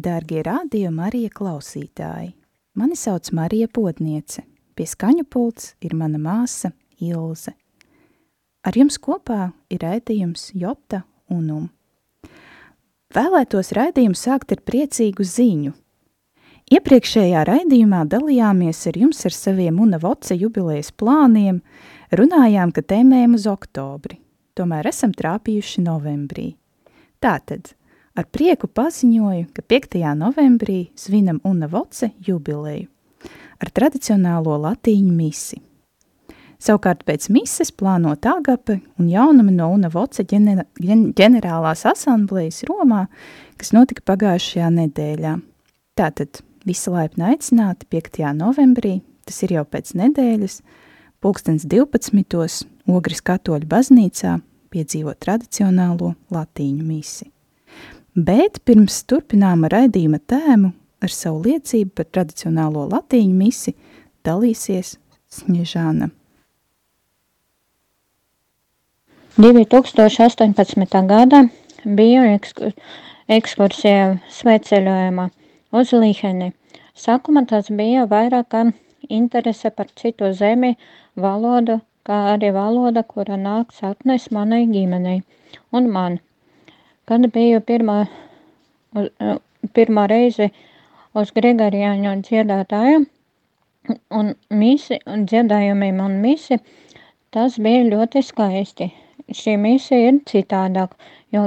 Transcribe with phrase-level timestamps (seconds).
[0.00, 2.34] Sveicināti, dārgie radio Marija klausītāji!
[2.74, 4.42] Mani sauc Marija Potniece.
[4.74, 7.52] Pie skaņu pults ir mana māsa Ilze.
[8.64, 11.70] Ar jums kopā ir raidījums Jota Unum.
[13.12, 15.72] Vēlētos raidījumu sākt ar priecīgu ziņu.
[16.70, 21.60] Iepriekšējā raidījumā dalījāmies ar jums ar saviem Una Voce jubilejas plāniem,
[22.12, 24.20] runājām, ka tēmējam uz oktobri,
[24.54, 26.54] tomēr esam trāpījuši novembrī.
[27.20, 27.74] Tātad,
[28.18, 30.00] Ar prieku paziņoju, ka 5.
[30.18, 32.88] novembrī svinam Una Voce jubileju
[33.60, 35.60] ar tradicionālo latīņu misi.
[36.60, 43.06] Savukārt pēc mises plānot agape un jaunumi no Una Voce ģenera, ģenerālās asamblējas Romā,
[43.60, 45.38] kas notika pagājušajā nedēļā.
[45.96, 48.22] Tātad visi laipni aicināti 5.
[48.36, 50.60] novembrī, tas ir jau pēc nedēļas,
[51.24, 52.68] pulkstens 12.
[52.90, 54.38] Ogres katoļu baznīcā
[54.72, 57.30] piedzīvot tradicionālo latīņu misi.
[58.20, 63.72] Bet pirms turpinām raidījuma tēmu ar savu liecību par tradicionālo latīņu misi
[64.26, 64.96] dalīsies
[65.30, 66.10] Sniežāna.
[69.38, 71.00] 2018.
[71.12, 71.44] gada
[71.84, 72.74] biju ekskur,
[73.38, 75.28] ekskursijā sveceļojumā
[75.80, 76.50] uz Liheni.
[76.92, 78.58] Sākumā tas bija vairāk
[79.08, 80.74] interese par citu zemi,
[81.16, 85.22] valodu, kā arī valoda, kura nāk saknes manai ģimenei
[85.72, 86.20] un man.
[87.08, 88.02] Kad biju pirmā,
[89.76, 90.50] pirmā reize
[91.16, 93.04] uz Grigariāņu dziedātāju
[94.20, 96.60] un misi, un dziedājumiem un misi,
[97.34, 98.90] tas bija ļoti skaisti.
[99.30, 100.96] Šī misija ir citādāk,
[101.34, 101.46] jo,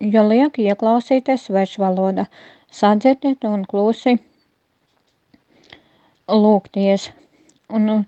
[0.00, 2.26] jo liek ieklausīties svešvaloda,
[2.72, 4.16] sadzirdēt un klusi
[6.28, 7.10] lūgties.
[7.68, 8.06] Un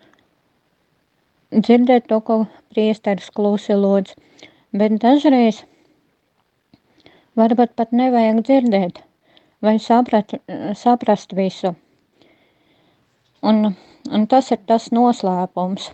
[1.53, 2.37] dzirdēt to, ko
[2.73, 4.15] priesteris klusi lūdz.
[4.77, 5.65] Bet dažreiz
[7.39, 8.99] Varbūt pat nevajag dzirdēt
[9.63, 10.35] vai saprat,
[10.75, 11.75] saprast visu.
[13.43, 13.71] Un,
[14.11, 15.91] un tas ir tas noslēpums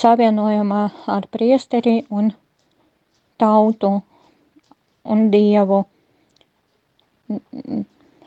[0.00, 0.82] savienojumā
[1.14, 2.30] ar priesteri un
[3.40, 3.94] tautu
[5.04, 5.82] un dievu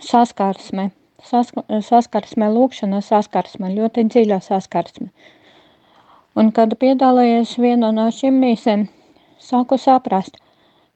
[0.01, 0.90] saskarsme.
[1.24, 1.56] Sask
[1.88, 5.07] saskarsme, lūkšana, saskarsme, ļoti dziļa saskarsme.
[6.35, 8.90] Un, kad piedalījies vienā no šīm mīsēm,
[9.40, 10.41] sāku saprast,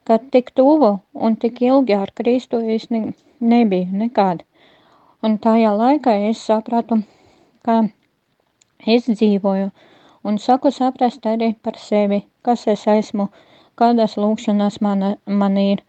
[0.08, 3.00] ka tik tuvu un tik ilgi ar Kristu es ne,
[3.40, 4.44] nebiju nekāda.
[5.22, 7.02] Un tajā laikā es sapratu,
[7.66, 7.82] ka
[8.86, 9.68] es dzīvoju
[10.24, 13.28] un saku saprast arī par sevi, kas es esmu,
[13.76, 15.84] kādas lūkšanas man, man ir,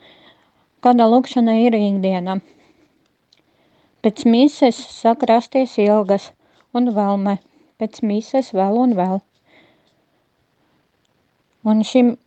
[0.84, 2.40] kāda lūkšana ir ikdiena.
[4.04, 6.30] Pēc mises sāk rasties ilgas
[6.76, 7.40] un vēlme,
[7.80, 9.20] pēc mises vēl un vēl.
[11.68, 12.18] Un šim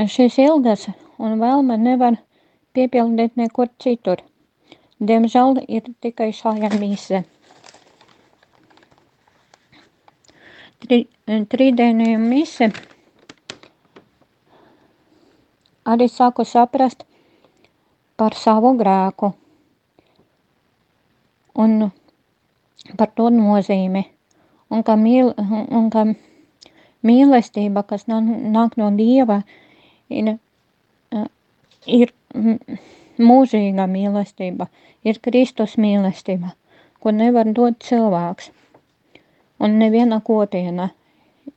[0.00, 0.86] Šīs ilgas
[1.20, 2.16] un vēlme nevar
[2.72, 4.22] piepildīt nekur citur.
[5.02, 7.20] Diemžēl ir tikai šajā mīse.
[10.82, 10.98] Tri,
[11.28, 12.70] trīdienīja mise
[15.84, 17.04] arī sāku saprast
[18.16, 19.34] par savu grēku
[21.54, 21.90] un
[22.96, 24.06] par to nozīmi.
[24.72, 26.06] Un ka, mīl, un ka
[27.04, 29.61] mīlestība, kas nāk no Dieva, ir,
[31.86, 32.12] ir
[33.22, 34.68] mūžīga mīlestība,
[35.04, 36.54] ir Kristus mīlestība,
[37.00, 38.50] ko nevar dot cilvēks.
[39.62, 40.90] Un neviena kopiena.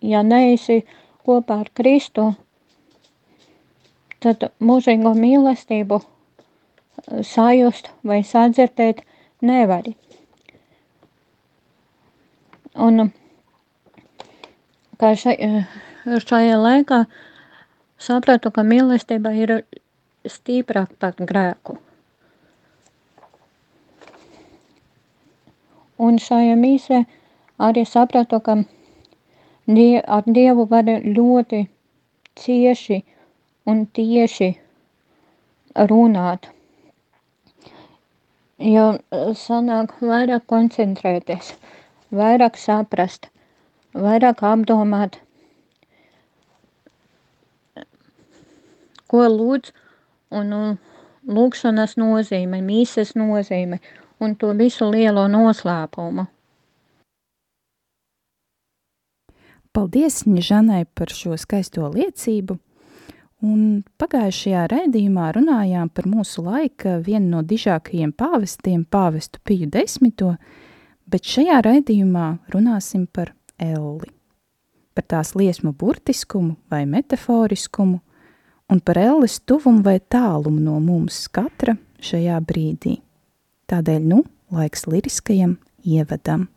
[0.01, 0.83] Ja neesi
[1.25, 2.33] kopā ar Kristu,
[4.21, 6.01] tad mūžīgo mīlestību
[7.25, 9.01] sajust vai sadzirdēt
[9.45, 9.95] nevari.
[12.75, 13.09] Un
[14.99, 15.35] kā šai,
[16.05, 17.05] šajā laikā
[17.97, 19.57] sapratu, ka mīlestība ir
[20.27, 21.77] stiprāk par grēku.
[26.05, 27.05] Un šajā mīsē
[27.67, 28.57] arī sapratu, ka
[29.67, 31.61] die, ar Dievu var ļoti
[32.35, 32.99] cieši
[33.71, 34.49] un tieši
[35.91, 36.49] runāt.
[38.59, 38.85] Jo
[39.39, 41.53] sanāk vairāk koncentrēties,
[42.15, 43.29] vairāk saprast,
[43.95, 45.19] vairāk apdomāt,
[49.11, 49.73] ko lūdz
[50.35, 50.53] un
[51.25, 53.81] lūkšanas nozīme, mīsas nozīme
[54.19, 56.27] un to visu lielo noslēpumu.
[59.75, 62.55] Paldies Žanai par šo skaisto liecību.
[63.43, 70.31] Un pagājušajā raidījumā runājām par mūsu laika vienu no dižākajiem pāvestiem, pāvestu Piju desmito,
[71.05, 74.07] bet šajā raidījumā runāsim par elli,
[74.95, 77.99] par tās liesmu burtiskumu vai metaforiskumu,
[78.71, 82.99] un par elles tuvumu vai tālumu no mums katra šajā brīdī.
[83.69, 84.23] Tādēļ nu
[84.53, 86.47] laiks liriskajam ievadam.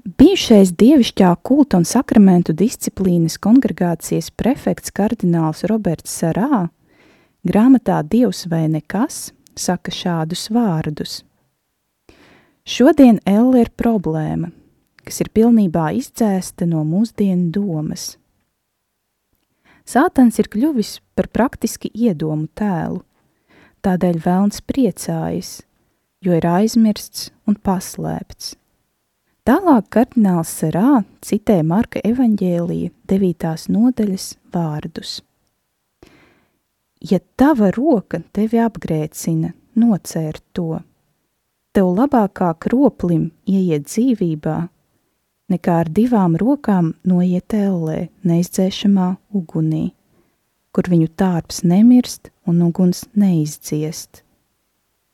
[0.00, 6.68] Bijušais dievišķā kulta un sakramentu disciplīnas kongregācijas prefekts kardināls Roberts Sarā
[7.46, 11.20] grāmatā Dievs vai nekas saka šādus vārdus.
[12.64, 14.50] Šodien Elle ir problēma,
[15.04, 18.14] kas ir pilnībā izdzēsta no mūsdienu domas.
[19.90, 23.00] Sātans ir kļuvis par praktiski iedomu tēlu,
[23.82, 25.50] tādēļ vēlns priecājas,
[26.22, 28.52] jo ir aizmirsts un paslēpts.
[29.48, 33.50] Tālāk kardināls Serā citē Marka evaņģēlija 9.
[33.74, 35.16] nodaļas vārdus.
[37.00, 40.84] Ja tava roka tevi apgrēcina, nocērt to,
[41.74, 44.58] tev labāk kā kroplim ieiet dzīvībā,
[45.50, 49.90] nekā ar divām rokām noiet ellē neizdzēšamā ugunī,
[50.70, 54.22] kur viņu tārps nemirst un uguns neizdziest.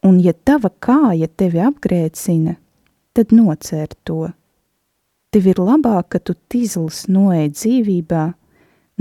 [0.06, 2.56] Un ja tava kāja tevi apgrēcina,
[3.16, 4.28] tad nocēr to.
[5.32, 8.26] Tev ir labāk, ka tu tīzlis noej dzīvībā,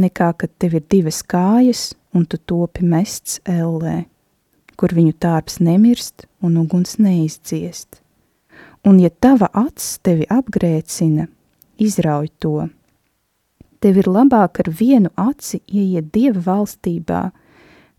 [0.01, 4.05] nekā kad tev ir divas kājas un tu topi mests ellē,
[4.79, 8.04] kur viņu tārps nemirst un uguns neizdziest.
[8.85, 11.25] Un ja tava acs tevi apgrēcina,
[11.81, 12.67] izrauj to.
[13.81, 17.23] Tev ir labāk ar vienu aci ieiet dieva valstībā,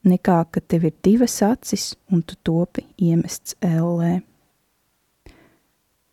[0.07, 4.21] nekā ka tev ir divas acis un tu topi iemests ellē.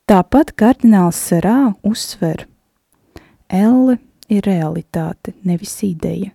[0.09, 2.47] Tāpat kardināls Sarā uzsver,
[3.53, 3.99] Elle
[4.33, 6.31] ir realitāte, nevis ideja.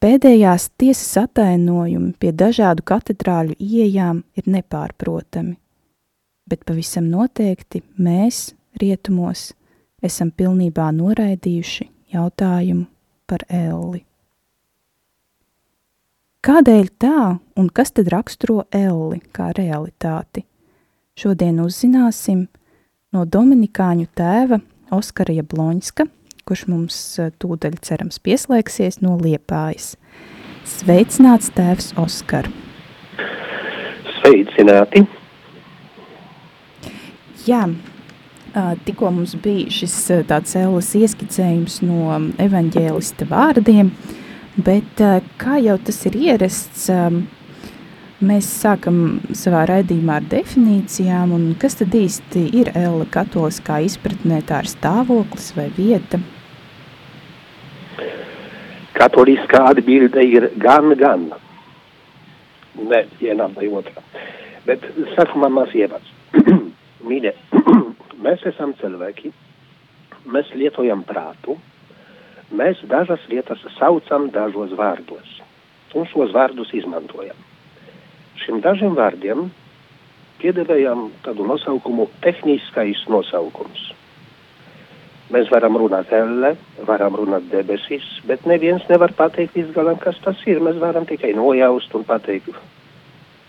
[0.00, 5.56] Pēdējās tiesas atainojumi pie dažādu katedrāļu ieejām ir nepārprotami,
[6.48, 9.50] bet pavisam noteikti mēs, rietumos,
[10.04, 12.86] esam pilnībā noraidījuši jautājumu
[13.26, 14.04] par elli.
[16.46, 17.20] Kādēļ tā
[17.58, 20.44] un kas tad raksturo elli kā realitāti?
[21.18, 22.44] Šodien uzzināsim
[23.16, 24.60] no Dominikāņu tēva
[24.94, 26.06] Oskara Jabloņska,
[26.46, 29.96] kurš mums eh, tūdaļ cerams pieslēgsies no Liepājas.
[30.66, 32.46] Sveicināts tēvs Oskar!
[34.20, 35.02] Sveicināti!
[37.46, 37.62] Jā,
[38.86, 39.96] tikko mums bija šis
[40.28, 43.92] tāds ēlas ieskicējums no evaņģēlista vārdiem,
[44.56, 45.02] bet
[45.38, 46.90] kā jau tas ir ierasts,
[48.24, 54.62] Mēs sākam savā raidījumā ar definīcijām, un kas tad īsti ir Ella katoliskā izpratnē, tā
[54.64, 56.16] ir stāvoklis vai vieta?
[58.96, 61.26] Katoliskā atbilde ir gan, gan.
[62.88, 64.08] Ne vienam vai otram.
[64.64, 66.08] Bet sākumā maz ievads.
[67.06, 67.34] Mīļie,
[68.26, 69.32] mēs esam cilvēki,
[70.26, 71.58] mēs lietojam prātu,
[72.50, 75.36] mēs dažas lietas saucam dažos vārdos,
[75.94, 77.46] un šos vārdus izmantojam
[78.46, 79.48] šiem dažiem vārdiem
[80.40, 83.88] piedevējām tādu nosaukumu tehniskais nosaukums.
[85.34, 86.52] Mēs varam runāt elle,
[86.86, 90.60] varam runāt debesis, bet neviens nevar pateikt līdz galam, kas tas ir.
[90.62, 92.54] Mēs varam tikai nojaust un pateikt,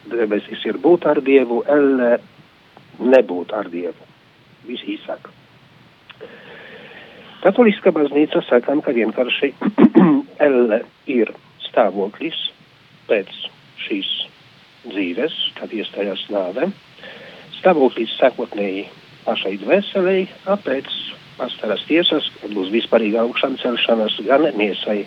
[0.09, 2.15] debesis ir būt ar Dievu, elle
[2.99, 4.07] nebūt ar Dievu.
[4.67, 5.29] Viss īsāk.
[7.43, 9.53] Katoliskā baznīca sakām, ka vienkārši
[10.47, 11.31] elle ir
[11.67, 12.39] stāvoklis
[13.07, 13.29] pēc
[13.85, 14.09] šīs
[14.87, 16.71] dzīves, kad iestājās nāve.
[17.59, 18.87] Stāvoklis sākotnēji
[19.27, 20.89] pašai dvēselei, apēc
[21.37, 25.03] pastaras tiesas, kad būs vispārīga augšana celšanas gan miesai,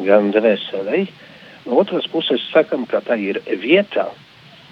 [0.00, 1.04] gan dvēselei.
[1.64, 4.08] No otras puses sakam, ka tā ir vieta,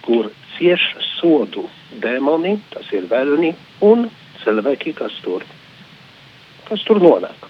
[0.04, 0.84] kur cieš
[1.18, 1.68] sodu.
[2.02, 3.52] Dēmoni, tas ir vēlni,
[3.84, 4.06] un
[4.42, 5.44] cilvēki, kas tur,
[6.68, 7.48] kas tur nonāk.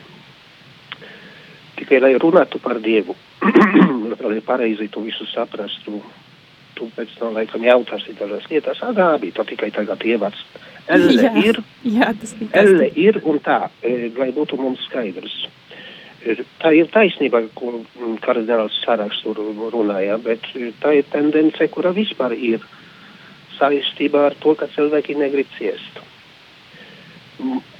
[1.78, 3.14] Tikai lai runātu par Dievu,
[4.22, 6.02] lai pareizi to visu saprastu,
[6.76, 10.44] tu pēc tam laikam jautāsi dažas lietas, agā bija to tikai tagad ievads.
[10.90, 15.36] Elle jā, ir, jā, tas Elle ir un tā, e, lai būtu mums skaidrs.
[16.26, 17.84] E, tā ir taisnība, ko
[18.24, 19.38] kardināls Saraks tur
[19.74, 20.48] runāja, bet
[20.82, 22.66] tā ir tendence, kura vispār ir
[23.58, 26.00] saistībā ar to, ka cilvēki negrib ciest.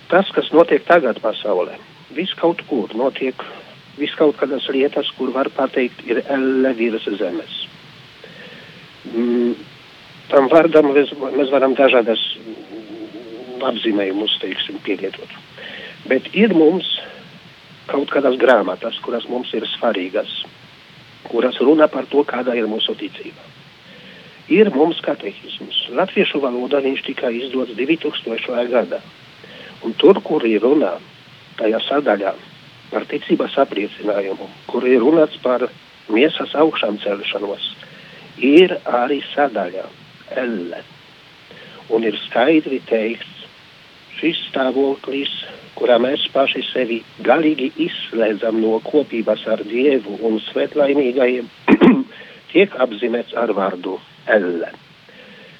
[0.08, 1.78] tas, kas notiek tagad pasaulē,
[2.16, 3.36] viss kaut kur notiek,
[3.96, 7.62] viss kaut kādas lietas, kur var pateikt, ir elle virs zemes.
[10.32, 12.22] Tam vārdam mēs, mēs varam dažādas
[13.62, 15.32] apzīmējumus, teiksim, pielietot.
[16.10, 16.88] Bet ir mums
[17.90, 20.42] kaut kādas grāmatas, kuras mums ir svarīgas,
[21.28, 23.51] kuras runā par to, kāda ir mūsu ticība.
[24.50, 25.86] Ir mums katehisms.
[25.94, 28.66] Latviešu valodā viņš tika izdots 2000.
[28.72, 28.98] gadā.
[29.86, 30.96] Un tur, kur ir runā,
[31.58, 32.34] tajā sadaļā
[32.90, 35.68] par ticības apliecinājumu, kur ir runāts par
[36.12, 37.70] miesas augšām celšanos,
[38.38, 39.86] ir arī sadaļa
[40.42, 40.82] elle.
[41.92, 43.46] Un ir skaidri teikts,
[44.18, 45.32] šis stāvoklis,
[45.78, 51.50] kurā mēs paši sevi galīgi izslēdzam no kopības ar Dievu un svētlaimīgajiem,
[52.52, 54.72] tiek apzīmēts ar vārdu elle.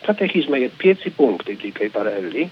[0.07, 2.49] Katehizmē ir pieci punkti tikai par elli.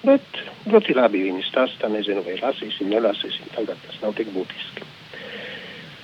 [0.00, 4.86] Bet ļoti labi viņi stāsta, nezinu, vai lasīsim, nelasīsim, tagad tas nav tik būtiski.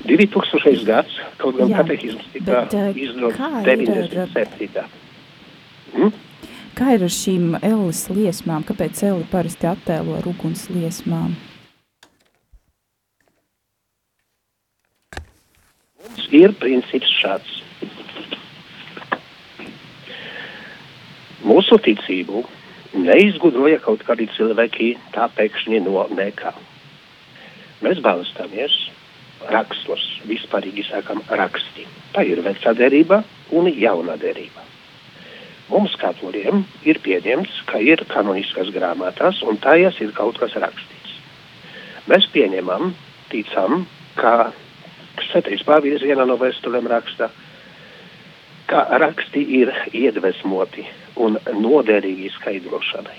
[0.06, 0.84] 2000.
[0.84, 4.84] gads, kaut gan katehisms tika izdots 97.
[5.94, 6.12] Hmm?
[6.76, 8.64] Kā ir ar šīm elles liesmām?
[8.68, 11.32] Kāpēc elli parasti attēlo ar uguns liesmām?
[16.04, 17.62] Mums ir princips šāds.
[21.44, 22.46] Mūsu ticību
[22.96, 26.52] neizgudroja kaut kādi cilvēki tā pēkšņi no nekā.
[27.84, 28.72] Mēs balstāmies
[29.52, 31.84] rakstos, vispārīgi sakām raksti.
[32.16, 33.20] Tā ir vecā derība
[33.52, 34.64] un jaunā derība.
[35.68, 41.16] Mums katoļiem ir pieņemts, ka ir kanoniskas grāmatas un tajās ir kaut kas rakstīts.
[42.08, 42.94] Mēs pieņemam,
[43.32, 43.84] ticam,
[44.16, 44.52] ka
[45.26, 47.28] Svētais Pāvils vienā no vēstulēm raksta,
[48.70, 50.86] ka raksti ir iedvesmoti
[51.16, 53.18] un noderīgi skaidrošanai.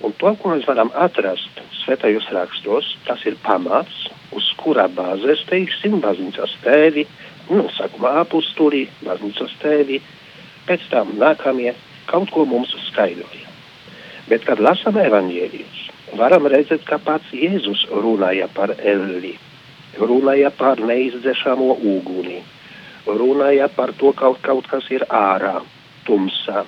[0.00, 5.98] Un to, ko mēs varam atrast svētajos rakstos, tas ir pamats, uz kura bāzes, teiksim,
[6.00, 7.04] baznīcas tēvi,
[7.50, 10.00] nu, sākumā apusturi, baznīcas tēvi,
[10.68, 11.74] pēc tam nākamie
[12.08, 13.48] kaut ko mums skaidroja.
[14.30, 15.84] Bet, kad lasām evaņģēlijus,
[16.18, 19.34] varam redzēt, ka pats Jēzus runāja par elli,
[19.98, 22.40] runāja par neizdzešamo uguni,
[23.06, 25.58] runāja par to, ka kaut, kaut kas ir ārā,
[26.06, 26.64] tumsā,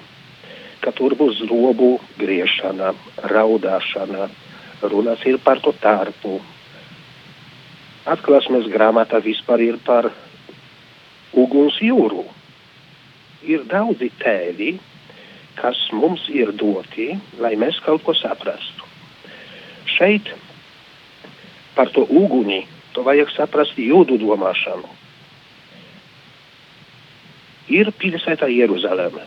[0.83, 2.91] ka tur būs robu griešana,
[3.31, 4.27] raudāšana,
[4.91, 6.41] runas ir par to tarpu.
[8.13, 10.11] Atklāsmes grāmata vispār ir par
[11.39, 12.25] uguns jūru.
[13.47, 14.73] Ir daudzi tēvi,
[15.59, 18.89] kas mums ir doti, lai mēs kaut ko saprastu.
[19.87, 20.33] Šeit
[21.77, 24.91] par to uguni to vajag saprast jūdu domāšanu.
[27.73, 29.25] Ir pilsēta Jeruzaleme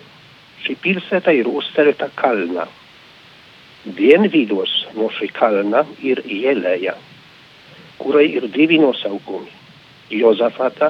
[0.65, 2.63] Šī pilsēta ir uzcelta kalnā.
[3.85, 6.95] Dienvidos no šī kalna ir ielēja,
[7.99, 9.51] kurai ir divi nosaukumi-
[10.21, 10.87] Jozafata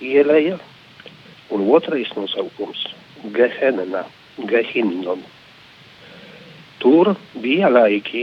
[0.00, 0.56] ielēja
[1.52, 2.86] un otrais nosaukums-
[3.36, 4.06] Gehenna,
[4.48, 5.20] Gehinnom.
[6.78, 8.22] Tur bija laiki,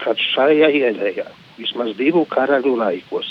[0.00, 1.26] kad šajā ielējā,
[1.58, 3.28] vismaz divu karaļu laikos,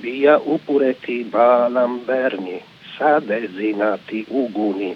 [0.00, 2.62] bija upurēti bālam bērni,
[2.96, 4.94] sadedzināti uguni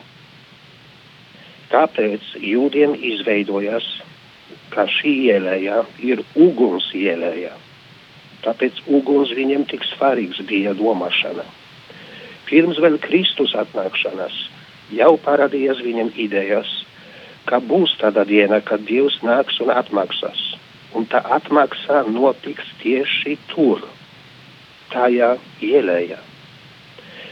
[1.72, 3.86] Tāpēc jūdiem izveidojās,
[4.72, 7.54] ka šī ielēja ir uguns ielēja.
[8.44, 11.46] Tāpēc uguns viņiem tik svarīgs bija domāšana.
[12.48, 14.36] Pirms vēl Kristus atnākšanas
[14.92, 16.68] jau parādījās viņam idejas,
[17.48, 20.42] ka būs tāda diena, kad Dievs nāks un atmaksās.
[20.92, 23.86] Un tā atmaksā notiks tieši tur,
[24.92, 26.18] tajā ielējā.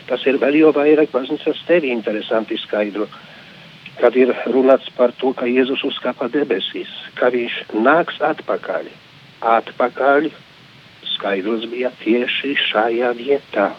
[0.08, 3.12] Tas ir vēl jau vairāk baznīcas tevi interesanti skaidrot
[4.00, 8.88] kad ir runāts par to, ka Jēzus uzkāpa debesīs, ka viņš nāks atpakaļ.
[9.44, 10.30] Atpakaļ
[11.14, 13.70] skaidrs bija tieši šajā vietā,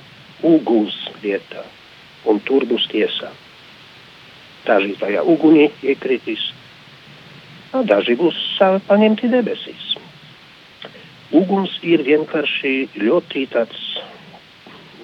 [0.46, 1.64] uguns vietā,
[2.30, 3.32] un tur būs tiesa.
[4.66, 6.44] Daži tajā ugunī iekritīs,
[7.90, 8.38] daži būs
[8.88, 9.88] paņemti debesīs.
[11.34, 13.82] Uguns ir vienkārši ļoti tāds,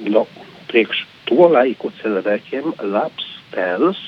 [0.06, 0.28] no,
[0.70, 4.02] priekš to laiku cilvēkiem labs tēls,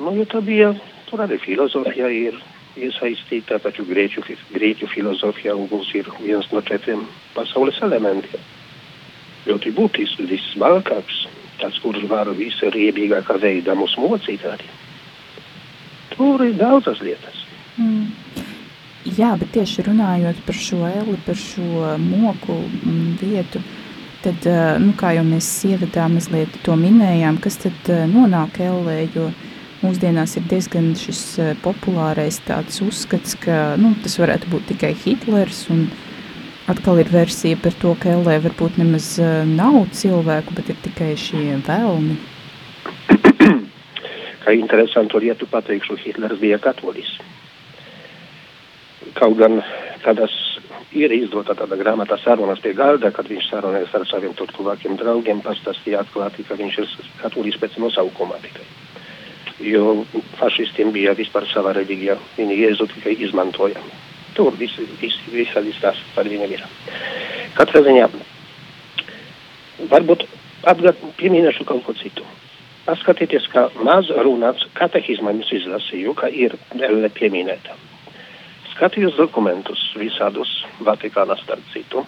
[0.00, 0.70] Nu, jo tā bija,
[1.10, 2.38] tur arī filozofija ir
[2.80, 4.22] iesaistīta, taču grieķu,
[4.54, 7.02] grieķu filozofija uguns ir viens no četriem
[7.34, 8.40] pasaules elementiem.
[9.48, 11.24] Ļoti būtisks, vissmalkāks,
[11.60, 14.70] tas, kurš var visriebīgākā veidā mūs mocīt arī.
[16.14, 17.44] Tur ir daudzas lietas.
[17.76, 18.08] Mm.
[19.16, 23.62] Jā, bet tieši runājot par šo eli, par šo moku mm, vietu,
[24.24, 24.48] tad,
[24.80, 29.46] nu, kā jau mēs ievadā mazliet to minējām, kas tad nonāk ellē, jo uh,
[29.84, 31.22] mūsdienās ir diezgan šis
[31.64, 35.64] populārais tāds uzskats, ka nu, tas varētu būt tikai Hitlers
[36.70, 39.14] atkal ir versija par to, ka LE varbūt nemaz
[39.48, 42.18] nav cilvēku, bet ir tikai šie vēlmi.
[44.44, 47.10] Kā interesantu lietu pateikšu, Hitlers bija katolis.
[49.18, 49.58] Kaut gan
[50.04, 50.34] kādas
[50.96, 56.04] ir izdota tāda grāmata sarunas pie galda, kad viņš sarunājas ar saviem tuvākiem draugiem, pastāstīja
[56.04, 58.66] atklāti, ka viņš ir katolis pēc nosaukuma tikai.
[59.60, 60.04] Jo
[60.38, 63.82] fašistiem bija vispār sava reliģija, viņi Jēzu tikai izmantoja.
[64.36, 66.64] Tur viss vis, visādi stāsts par viņu ir.
[67.58, 68.08] Katrā ziņā
[69.90, 70.24] varbūt
[70.70, 72.24] atgad, pieminēšu kaut ko citu.
[72.86, 76.56] Paskatieties, kā maz runāts katehizmā jums izlasīju, ka ir
[77.18, 77.76] pieminēta
[78.80, 80.48] skatījos dokumentus visādus
[80.80, 82.00] Vatikānā starp citu,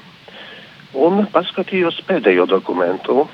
[0.97, 3.27] un paskatījos pēdējo dokumentu.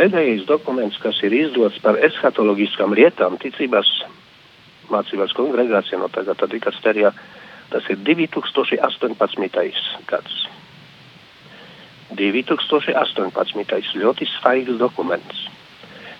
[0.00, 3.90] Pēdējais dokuments, kas ir izdots par eskatoloģiskām lietām, ticības
[4.90, 7.12] mācībās kongregācijā no tagad tad dikasterijā,
[7.70, 9.84] tas ir 2018.
[10.08, 10.42] gads.
[12.16, 13.94] 2018.
[14.00, 15.50] ļoti svaigs dokuments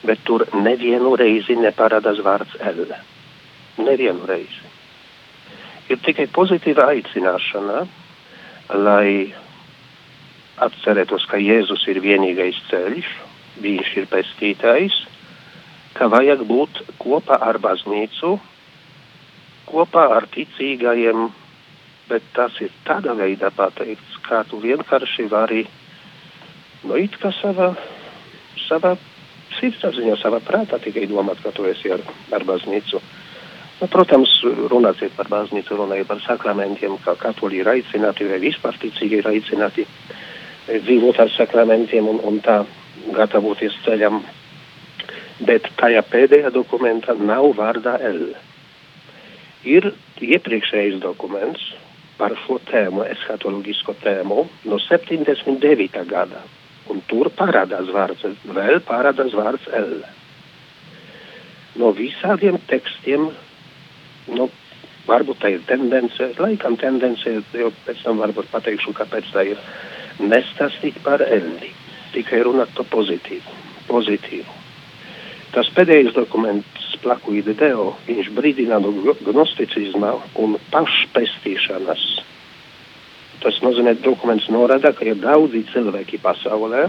[0.02, 2.86] bet tur nevienu reizi neparādās vārds L.
[3.80, 4.68] Nevienu reizi.
[5.90, 7.82] Ir tikai pozitīva aicināšana,
[8.78, 9.32] lai
[10.60, 13.08] atcerētos, ka Jēzus ir vienīgais ceļš,
[13.58, 14.96] viņš ir pestītājs,
[15.98, 18.36] ka vajag būt kopā ar baznīcu,
[19.70, 21.28] kopā ar ticīgajiem,
[22.10, 25.64] bet tas ir tādā veidā pateikts, kā tu vienkārši vari,
[26.86, 27.72] no it kā savā,
[28.66, 28.96] savā
[29.58, 32.02] sirdsapziņā, savā prātā tikai domāt, ka tu esi ar,
[32.34, 33.02] ar baznīcu.
[33.80, 34.32] Nu, protams,
[34.72, 39.86] runāsiet par baznīcu, runājiet par sakramentiem, kā katoļi ir aicināti, vai vispār ticīgi ir aicināti
[40.68, 42.60] dzīvot ar sakramentiem un, un tā
[43.16, 44.22] gatavoties ceļam.
[45.46, 48.32] Bet tajā pēdējā dokumentā nav vārdā L.
[49.64, 51.64] Ir iepriekšējais dokuments
[52.20, 56.02] par šo tēmu, eskatoloģisko tēmu no 79.
[56.08, 56.42] gada
[56.90, 58.24] un tur parādās vārds,
[58.56, 60.00] vēl parādās vārds L.
[61.80, 63.28] No visādiem tekstiem,
[64.34, 64.48] nu,
[65.06, 69.62] varbūt tā ir tendence, laikam tendence, jo pēc tam varbūt pateikšu, kāpēc tā ir,
[70.20, 71.52] nestāstīt par L,
[72.14, 73.58] tikai runāt par pozitīvu,
[73.90, 74.58] pozitīvu.
[75.54, 78.92] Tas pēdējais dokuments plakuīde deo, viņš brīdina no
[79.24, 82.04] gnosticisma un pašpestīšanas
[83.40, 86.82] Tas nozīmē, ka dokuments norāda, ka ir daudzi cilvēki pasaulē,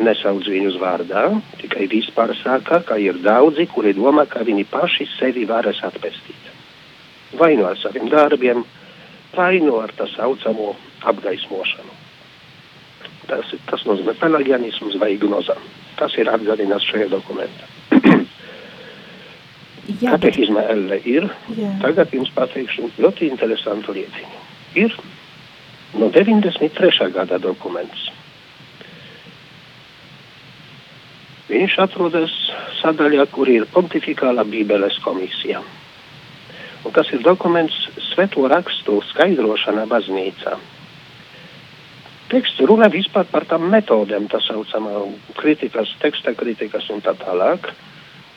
[0.00, 1.26] nesauc viņus vārdā,
[1.60, 6.48] tikai vispār saka, ka ir daudzi, kuri domā, ka viņi paši sevi varas atpestīt.
[7.36, 8.64] Vai nu ar saviem darbiem,
[9.36, 10.72] vai nu ar tā saucamo
[11.12, 12.05] apgaismošanu.
[13.26, 15.56] Tas, tas nozīmē pelagianisms vai ignoza.
[15.98, 17.70] Tas ir atgādināts šajā dokumentā.
[20.02, 21.30] Katehizma elle ir.
[21.58, 21.72] Jā.
[21.82, 24.92] Tagad jums pateikšu ļoti interesantu lietiņu ir
[25.96, 27.10] no 93.
[27.14, 28.10] gada dokuments.
[31.46, 32.32] Viņš atrodas
[32.80, 35.62] sadaļā, kur ir pontificāla Bībeles komisija.
[36.84, 40.54] Un tas ir dokuments Svēto rakstu skaidrošana baznīcā.
[42.26, 45.04] Teksts runā vispār par tām metodēm, tā saucamā
[45.38, 47.68] kritikas, teksta kritikas un tā tālāk.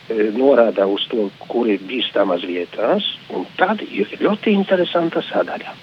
[0.09, 5.73] E, norāda uz to, kur ir bīstamas vietās, un tad ir ļoti interesanta sadaļa.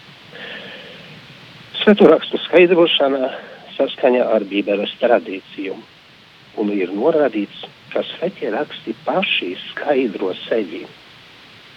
[1.81, 3.33] Svētūrakstu skaidrošana
[3.77, 5.75] saskaņā ar Bībeles tradīciju.
[6.63, 10.85] Un ir norādīts, ka svētie raksti paši skaidro sevi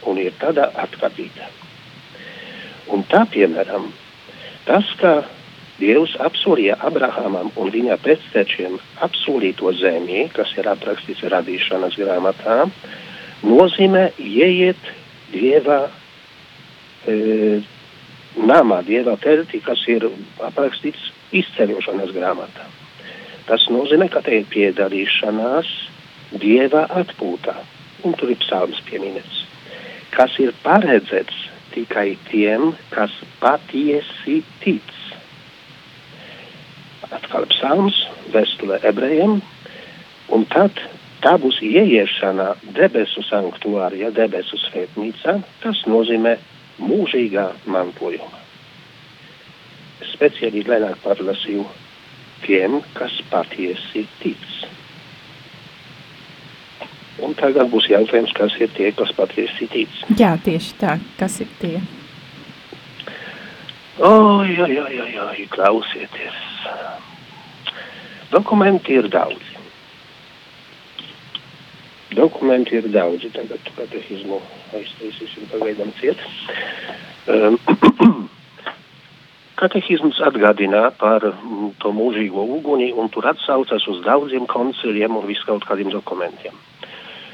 [0.07, 1.49] un ir tādā atkāpīta.
[2.93, 3.89] Un tā, piemēram,
[4.65, 5.19] tas, ka
[5.79, 12.65] Dievs apsolīja Abrahamam un viņa pēctečiem apsolīto zemi, kas ir aprakstīts radīšanas grāmatā,
[13.47, 14.95] nozīmē ieiet
[15.29, 15.83] Dieva
[17.07, 17.61] e,
[18.37, 20.07] namā dieva telti, kas ir
[20.45, 22.65] aprakstīts izceļošanas grāmatā.
[23.49, 25.69] Tas nozīmē, ka te ir piedalīšanās
[26.41, 27.55] dieva atpūtā,
[28.05, 29.43] un tur ir psalms pieminēts,
[30.13, 34.95] kas ir paredzēts tikai tiem, kas patiesi tic.
[37.15, 37.97] Atkal psalms,
[38.33, 39.39] vēstule ebrejiem,
[40.35, 40.77] un tad
[41.23, 46.35] tā būs ieiešana debesu sanktuārijā, debesu svētnīcā, tas nozīmē
[46.79, 48.43] mūžīgā mantojuma.
[50.13, 51.65] Speciāli lēnāk pārlasīju
[52.45, 54.45] tiem, kas patiesi tic.
[57.19, 59.97] Un tagad būs jautājums, kas ir tie, kas patiesi tic.
[60.19, 61.79] Jā, tieši tā, kas ir tie?
[63.99, 66.37] Oi, oi, oi, oi, klausieties.
[68.31, 69.57] Dokumenti ir daudzi.
[72.15, 73.31] Dokumenti ir daudzi.
[73.33, 74.41] Tagad katehizmu
[74.77, 76.19] aiztaisīsim pagaidām ciet.
[77.27, 77.57] Um,
[79.59, 85.65] Katehisms atgādina par mm, to mūžīgo uguni un tur atsaucas uz daudziem konciliem un viskaut
[85.67, 86.55] kādiem dokumentiem.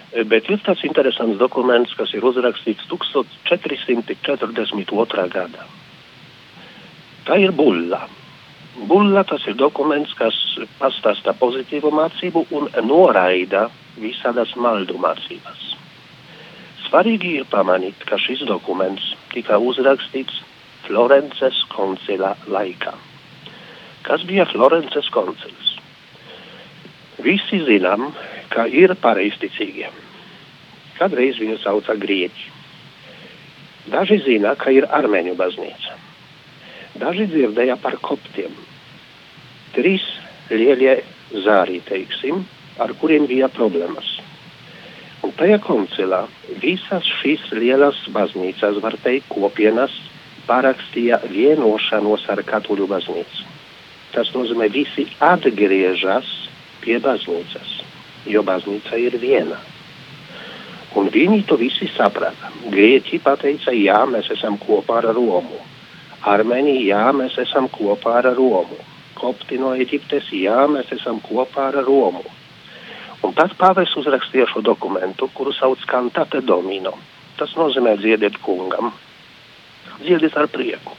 [0.09, 5.29] E, bet ir tāds interesants dokuments, kas ir uzrakstīts 1442.
[5.35, 5.63] gadā.
[7.29, 8.07] Tā ir bulla.
[8.75, 10.35] Bulla tas ir dokuments, kas
[10.81, 15.61] pastāsta pozitīvu mācību un noraida visādas maldu mācības.
[16.83, 20.41] Svarīgi ir pamanīt, ka šis dokuments tika uzrakstīts
[20.85, 22.91] Florences koncila laikā.
[24.05, 25.71] Kas bija Florences koncils?
[27.23, 28.11] Visi zinām,
[28.51, 29.87] ka ir pareizticīgie.
[30.99, 32.51] Kādreiz viņu sauca grieķi.
[33.87, 36.04] Daži zina, ka ir armēņu baznīca.
[36.95, 38.53] Daži dzirdēja par koptiem.
[39.75, 40.03] Trīs
[40.47, 41.01] lielie
[41.43, 42.45] zāri, teiksim,
[42.79, 44.13] ar kuriem bija problēmas.
[45.25, 46.21] Un tajā koncilā
[46.63, 49.91] visas šīs lielās baznīcas, var teikt, kopienas
[50.47, 53.45] parakstīja vienošanos ar katoļu baznīcu.
[54.15, 56.31] Tas nozīmē, visi atgriežas
[56.79, 57.79] pie baznīcas,
[58.31, 59.59] jo baznīca ir viena.
[60.95, 62.53] Un viņi to visi saprata.
[62.71, 65.64] Grieķi pateica, jā, mēs esam kopā ar Romu.
[66.25, 68.77] Armēņi, jā, mēs esam kopā ar Romu.
[69.15, 72.25] Kopti no Eģiptes, jā, mēs esam kopā ar Romu.
[73.23, 76.93] Un tad pāvis uzrakstīja šo dokumentu, kuru sauc Cantate Domino.
[77.39, 78.93] Tas nozīmē dziediet kungam
[79.99, 80.95] dziediet ar prieku.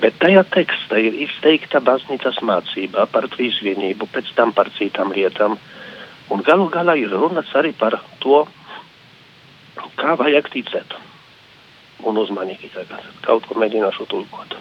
[0.00, 5.56] Bet tajā tekstā ir izteikta baznīcas mācība par trīsvienību, pēc tam par citām lietām.
[6.32, 8.44] Un galu galā ir runāts arī par to,
[9.96, 10.96] kā vajag ticēt.
[12.04, 14.56] Un uzmanīgi tagad kaut ko mēģināšu tulkot.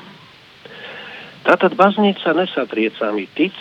[1.45, 3.57] Tātad baznīca nesatriecami tic,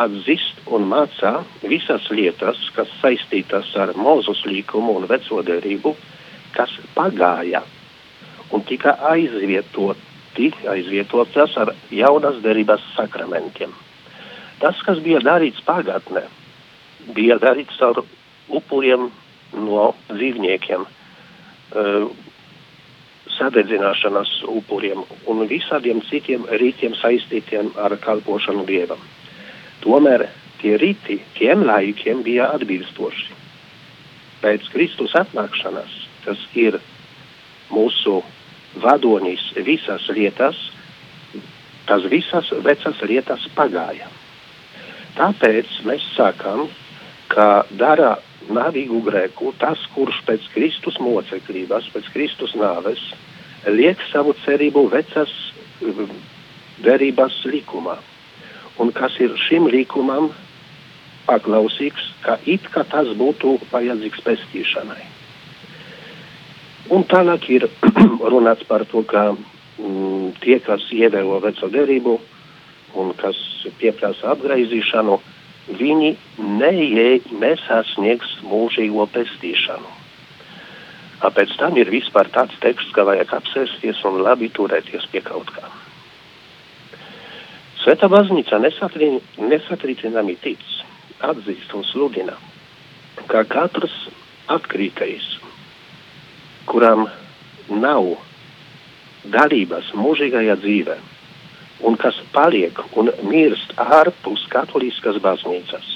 [0.00, 1.32] atzīst un mācā
[1.68, 5.92] visas lietas, kas saistītas ar mūzus līkumu un veco derību,
[6.54, 7.60] kas pagāja
[8.54, 13.74] un tika aizvietoti, aizvietotas ar jaunas derības sakramentiem.
[14.60, 16.24] Tas, kas bija darīts pagātnē,
[17.16, 18.00] bija darīts ar
[18.48, 19.10] upuriem
[19.56, 20.88] no dzīvniekiem,
[23.40, 25.00] sadedzināšanas upuriem
[25.30, 29.00] un visādiem citiem rītiem saistītiem ar kalpošanu dievam.
[29.80, 30.26] Tomēr
[30.60, 33.38] tie rīti tiem laikiem bija atbilstoši.
[34.44, 36.76] Pēc Kristus atnākšanas, kas ir
[37.72, 38.20] mūsu
[38.80, 40.58] vadonis visas lietas,
[41.88, 44.08] tas visas vecas lietas pagāja.
[45.16, 46.68] Tāpēc mēs sakām,
[47.32, 48.18] ka dara
[48.50, 53.02] navīgu grēku tas, kurš pēc Kristus moceklības, pēc Kristus nāves,
[53.68, 55.32] liek savu cerību vecas
[55.84, 56.08] um,
[56.84, 57.98] derības likumā.
[58.80, 60.30] Un kas ir šim likumam
[61.28, 65.02] paklausīgs, ka it kā tas būtu vajadzīgs pestīšanai.
[66.90, 67.68] Un tālāk ir
[68.32, 72.16] runāts par to, ka mm, tie, kas ievēro veco derību
[72.98, 73.38] un kas
[73.78, 75.20] pieprasa apgaizīšanu,
[75.78, 76.14] viņi
[77.38, 79.99] nesasniegs mūžīgo pestīšanu.
[81.20, 85.68] Pēc tam ir vispār tāds teksts, ka vajag apsēsties un labi turēties pie kaut kā.
[87.82, 90.64] Sveta baznīca nesatri, nesatricinami tic,
[91.24, 92.36] atzīst un sludina,
[93.28, 93.94] ka katrs
[94.48, 95.28] atkrītais
[96.70, 97.06] kuram
[97.82, 98.12] nav
[99.34, 100.96] dalības mūžīgajā dzīvē,
[101.88, 105.88] un kas paliek un mirst ārpus katoliskas baznīcas,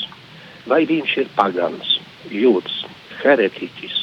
[0.71, 1.99] vai viņš ir pagans,
[2.31, 2.81] jūds,
[3.23, 4.01] heretiķis,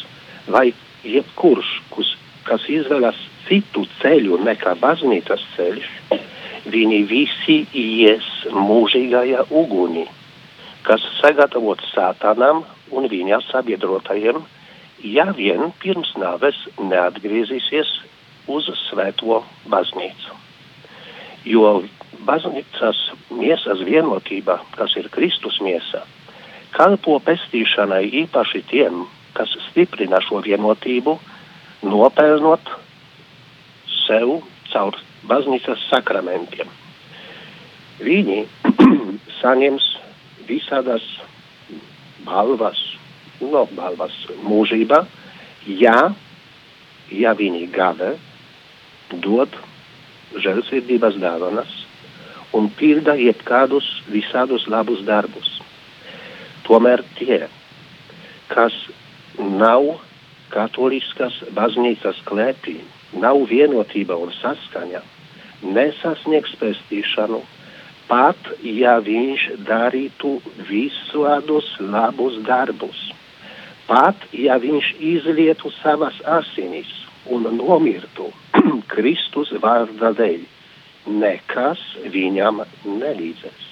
[0.53, 0.69] vai
[1.03, 2.15] jebkurš, kus,
[2.47, 5.89] kas izvēlas citu ceļu nekā baznīcas ceļš,
[6.71, 10.05] viņi visi ies mūžīgajā ugunī,
[10.85, 14.41] kas sagatavots sātanam un viņa sabiedrotajiem,
[15.03, 17.91] ja vien pirms nāves neatgriezīsies
[18.51, 20.37] uz svēto baznīcu.
[21.45, 21.81] Jo
[22.27, 22.99] baznīcas
[23.33, 26.03] miesas vienotība, kas ir Kristus miesa,
[26.75, 29.05] kalpo pestīšanai īpaši tiem,
[29.37, 31.17] kas stiprina šo vienotību,
[31.87, 32.71] nopelnot
[34.05, 34.39] sev
[34.71, 34.97] caur
[35.29, 36.69] baznīcas sakramentiem.
[38.01, 38.39] Viņi
[39.41, 39.87] saņems
[40.49, 41.05] visādas
[42.25, 42.79] balvas,
[43.41, 44.15] no balvas
[44.45, 45.03] mūžībā,
[45.81, 45.97] ja,
[47.11, 48.15] ja viņi gada
[49.11, 49.55] dod
[50.41, 51.71] žēlsirdības dāvanas
[52.55, 55.59] un pilda jebkādus visādus labus darbus.
[56.67, 57.45] Tomēr tie,
[58.51, 58.75] kas
[59.41, 59.87] nav
[60.51, 62.77] katoliskas baznīcas klēpī,
[63.23, 65.01] nav vienotība un saskaņa,
[65.77, 67.41] nesasniegs pestīšanu,
[68.09, 70.35] pat ja viņš darītu
[70.69, 73.01] visādus labus darbus,
[73.87, 76.91] pat ja viņš izlietu savas asinis
[77.31, 78.31] un nomirtu
[78.93, 80.45] Kristus vārda dēļ,
[81.21, 83.70] nekas viņam nelīdzēs.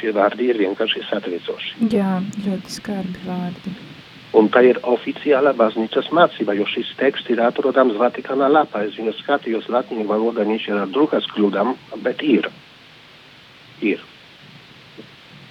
[0.00, 1.74] Šie vārdi ir vienkārši satriecoši.
[1.92, 3.72] Jā, ļoti skarbi vārdi.
[4.38, 8.84] Un tā ir oficiāla baznīcas mācība, jo šis teksts ir atrodams Vatikāna lapā.
[8.86, 12.46] Es viņu skatījos latīņu valodā, viņš ir ar drukas kļūdām, bet ir.
[13.82, 14.04] Ir.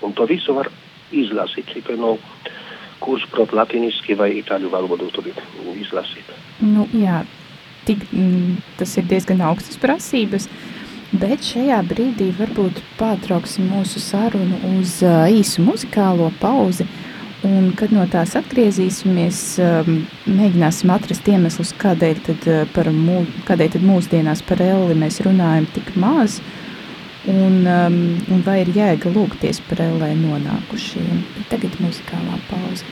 [0.01, 0.71] Un to visu var
[1.11, 2.15] izlasīt tikai no
[3.03, 5.27] kursu prot latiniski vai itāļu valodu tur
[5.75, 6.31] izlasīt.
[6.63, 7.21] Nu, jā,
[7.87, 10.47] tik, mm, tas ir diezgan augstas prasības,
[11.11, 16.87] bet šajā brīdī varbūt pārtrauksim mūsu sarunu uz uh, īsu muzikālo pauzi,
[17.39, 23.69] Un, kad no tās atgriezīsimies, um, mēģināsim atrast iemeslus, kādēļ tad, uh, par mū, kādēļ
[23.77, 26.41] tad mūsdienās par elli mēs runājam tik maz,
[27.31, 27.95] un, um,
[28.27, 31.23] un vai ir jēga lūgties par ellē nonākušiem.
[31.37, 32.83] Bet tagad muzikālā pauze.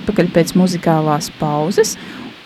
[0.00, 1.96] atpakaļ pēc muzikālās pauzes.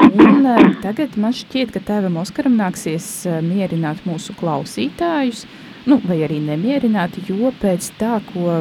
[0.05, 5.45] Un, uh, tagad man šķiet, ka tēvam Oskaram nāksies uh, mierināt mūsu klausītājus,
[5.89, 8.59] nu, vai arī nemierināt, jo pēc tā, ko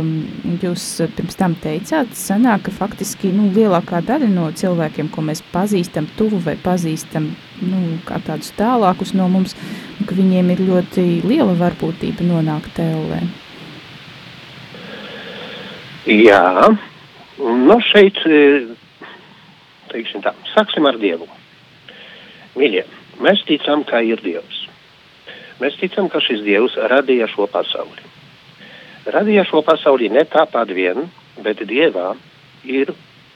[0.61, 0.85] jūs
[1.17, 6.41] pirms tam teicāt, sanāk, ka faktiski nu, lielākā daļa no cilvēkiem, ko mēs pazīstam tuvu
[6.45, 7.31] vai pazīstam
[7.63, 9.57] nu, kā tādus tālākus no mums,
[9.97, 13.23] nu, ka viņiem ir ļoti liela varbūtība nonākt tēlē.
[16.03, 16.43] Jā,
[17.37, 18.19] Nu, šeit,
[20.03, 21.27] teiksim tā, sāksim ar Dievu.
[22.59, 22.83] Mīļie,
[23.23, 24.67] mēs ticam, ka ir Dievs.
[25.61, 28.11] Mēs ticam, ka šis Dievs radīja šo pasauli.
[29.07, 31.07] Radīja šo pasauli ne tāpat vien,
[31.43, 32.15] bet Dievā
[32.63, 32.93] ir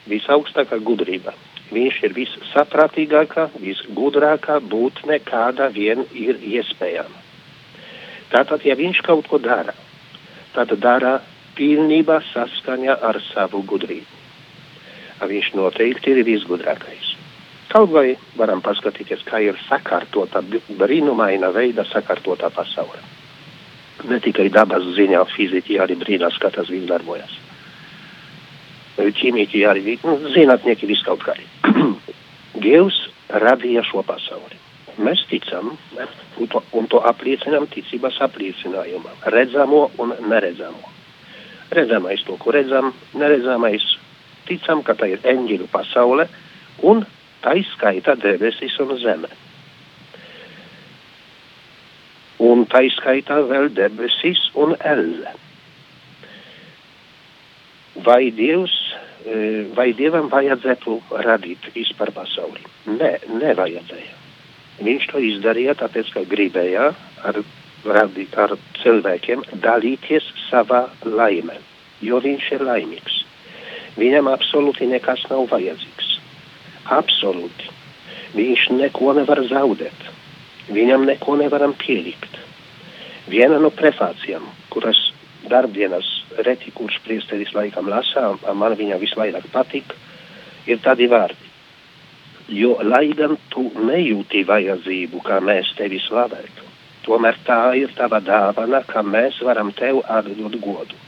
[0.08, 1.32] visaugstākā gudrība.
[1.72, 7.26] Viņš ir vissaprātīgākā, visgudrākā būtne, kāda vien ir iespējama.
[8.32, 9.74] Tātad, ja viņš kaut ko dara,
[10.54, 11.18] tad dara
[11.56, 14.18] pilnībā saskaņā ar savu gudrību.
[15.18, 17.14] Viņš noteikti ir visgudrākais.
[17.68, 20.40] Kaut vai varam paskatīties, kā ir sakārtota,
[20.78, 23.02] brīnumaina veida sakārtota pasaule.
[24.08, 27.34] Ne tikai dabas ziņā, fiziski arī brīnās, kā tas viss darbojas.
[28.98, 31.34] Ķīmīgi arī nu, zinātnieki viskaut kā.
[32.64, 34.56] Dievs radīja šo pasauli.
[34.98, 39.12] Mēs ticam un to, un to apliecinām ticības apliecinājumā.
[39.34, 40.94] Redzamo un neredzamo.
[41.74, 43.84] Redzamais to, ko redzam, neredzamais
[44.48, 46.28] ticam, ka tā ir eņģeļu pasaule
[46.88, 47.04] un
[47.44, 49.30] tā izskaita debesis un zeme.
[52.38, 55.34] Un tā izskaitā vēl debesis un elle.
[58.06, 58.74] Vai, Dievs,
[59.26, 62.62] e, vai Dievam vajadzētu radīt vispār pasauli?
[62.86, 64.14] Nē, nevajadzēja.
[64.86, 66.92] Viņš to izdarīja tāpēc, ka gribēja
[67.26, 67.40] ar,
[67.82, 71.58] radīt, ar cilvēkiem dalīties savā laimē,
[72.06, 73.24] jo viņš ir laimīgs.
[73.96, 76.12] Viņam absolūti nekas nav vajadzīgs.
[76.98, 77.72] Absolūti.
[78.36, 80.06] Viņš neko nevar zaudēt.
[80.68, 82.36] Viņam neko nevaram pielikt.
[83.28, 85.00] Viena no prefācijām, kuras
[85.48, 86.08] darbdienas
[86.44, 89.92] reti kurš priesteris laikam lasa, man viņa visvairāk patīk,
[90.68, 91.48] ir tādi vārdi.
[92.48, 96.64] Jo, lai gan tu nejūti vajadzību, kā mēs tevi slavētu,
[97.04, 101.07] tomēr tā ir tava dāvana, ka mēs varam tev atdot godu.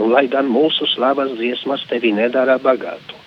[0.00, 3.18] Un lai gan mūsu slavas dziesmas tevi nedara bagātu,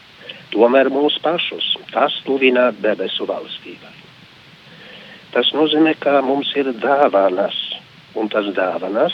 [0.53, 3.93] tomēr mūsu pašus tas tuvina debesu valstībai.
[5.35, 7.57] Tas nozīmē, ka mums ir dāvanas,
[8.15, 9.13] un tas dāvanas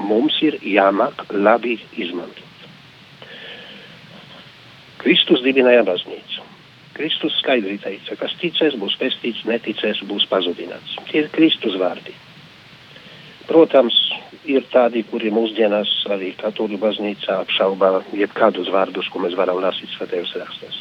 [0.00, 2.42] mums ir jāmāk labi izmantot.
[5.06, 6.42] Kristus dibināja baznīcu.
[6.96, 10.96] Kristus skaidri teica, kas ticēs, būs pestīts, neticēs, būs pazudināts.
[11.10, 12.14] Tie ir Kristus vārdi.
[13.46, 13.94] Protams,
[14.50, 20.34] ir tādi, kuri mūsdienās arī katoļu baznīcā apšaubā jebkādus vārdus, ko mēs varam lasīt svētajos
[20.40, 20.80] rakstos.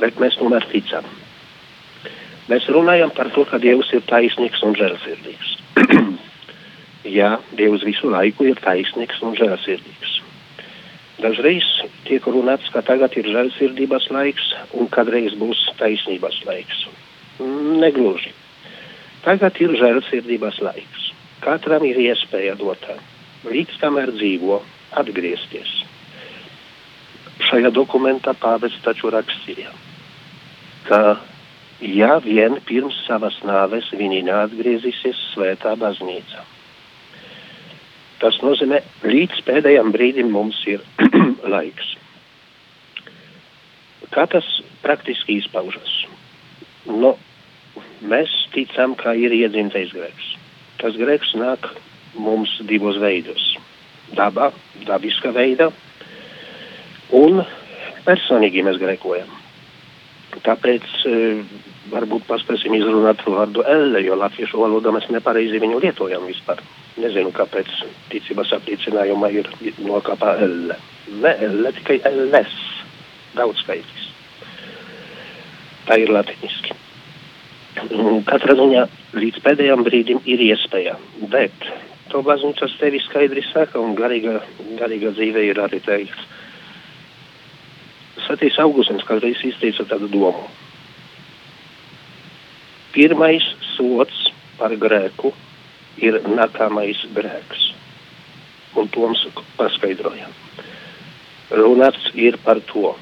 [0.00, 1.06] Bet mēs tomēr ticam.
[2.50, 5.52] Mēs runājam par to, ka Dievs ir taisnīgs un žēlsirdīgs.
[7.18, 10.16] Jā, Dievs visu laiku ir taisnīgs un žēlsirdīgs.
[11.20, 11.66] Dažreiz
[12.08, 16.86] tiek runāts, ka tagad ir žēlsirdības laiks un kādreiz būs taisnības laiks.
[17.40, 18.32] Negluži.
[19.24, 21.10] Tagad ir žēlsirdības laiks.
[21.44, 22.96] Katram ir iespēja dotā,
[23.48, 24.60] līdz kamēr dzīvo,
[25.00, 25.72] atgriezties.
[27.50, 29.72] Šajā dokumentā pāvests taču rakstīja,
[30.88, 31.00] ka
[31.80, 36.44] ja vien pirms savas nāves viņi neatgriezīsies svētā baznīcā.
[38.20, 40.84] Tas nozīmē, līdz pēdējam brīdim mums ir
[41.54, 41.94] laiks.
[44.12, 44.46] Kā tas
[44.82, 45.92] praktiski izpaužas?
[46.84, 47.14] Nu,
[48.02, 50.34] mēs ticam, ka ir iedzimtais grēks.
[50.80, 51.68] Tas grēks nāk
[52.16, 53.42] mums divos veidos-
[54.18, 54.50] dabā,
[54.86, 55.70] dabiska veidā,
[57.12, 57.44] un
[58.06, 59.28] personīgi mēs grēkojam.
[60.30, 61.14] Tāpēc e,
[61.90, 66.62] varbūt paspēsim izrunāt vārdu elle, jo latviešu valodā mēs nepareizi viņu lietojam vispār.
[67.02, 67.70] Nezinu, kāpēc
[68.12, 69.50] ticības apliecinājumā ir
[69.82, 70.78] nokāpā elle.
[71.22, 72.54] Ne elle, tikai elles,
[73.34, 74.06] daudzskaitis.
[75.88, 76.79] Tā ir latiniski.
[78.28, 78.82] Katrā ziņā
[79.16, 80.98] līdz pēdējām brīdim ir iespēja,
[81.32, 81.54] bet
[82.12, 84.40] to baznīcas tevi skaidri saka, un garīga,
[84.76, 86.26] garīga dzīve ir arī teikts.
[88.26, 90.44] Satīs Augustins kādreiz izteica tādu domu.
[92.92, 95.32] Pirmais sots par grēku
[96.04, 97.70] ir nākamais grēks.
[98.76, 99.24] Un to mums
[99.56, 100.28] paskaidroja.
[101.50, 102.92] Runāts ir par to,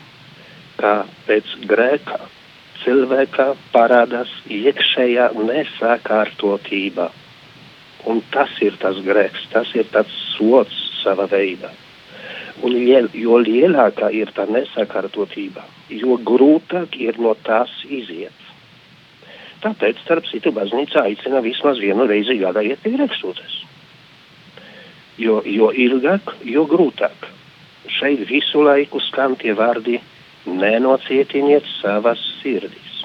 [0.79, 2.23] ka pēc grēka
[2.85, 7.11] cilvēkā parādās iekšējā nesakārtotība.
[8.09, 11.71] Un tas ir tas grēks, tas ir tāds sots sava veidā.
[12.63, 12.75] Un
[13.15, 15.63] jo lielākā ir tā nesakārtotība,
[15.95, 18.35] jo grūtāk ir no tās iziet.
[19.63, 23.57] Tāpēc, starp citu, baznīca aicina vismaz vienu reizi gadā iet pie grēksūdzes.
[25.19, 27.27] Jo, jo ilgāk, jo grūtāk.
[27.91, 29.99] Šeit visu laiku skan tie vārdi
[30.57, 33.03] nenocietiniet savas sirdis.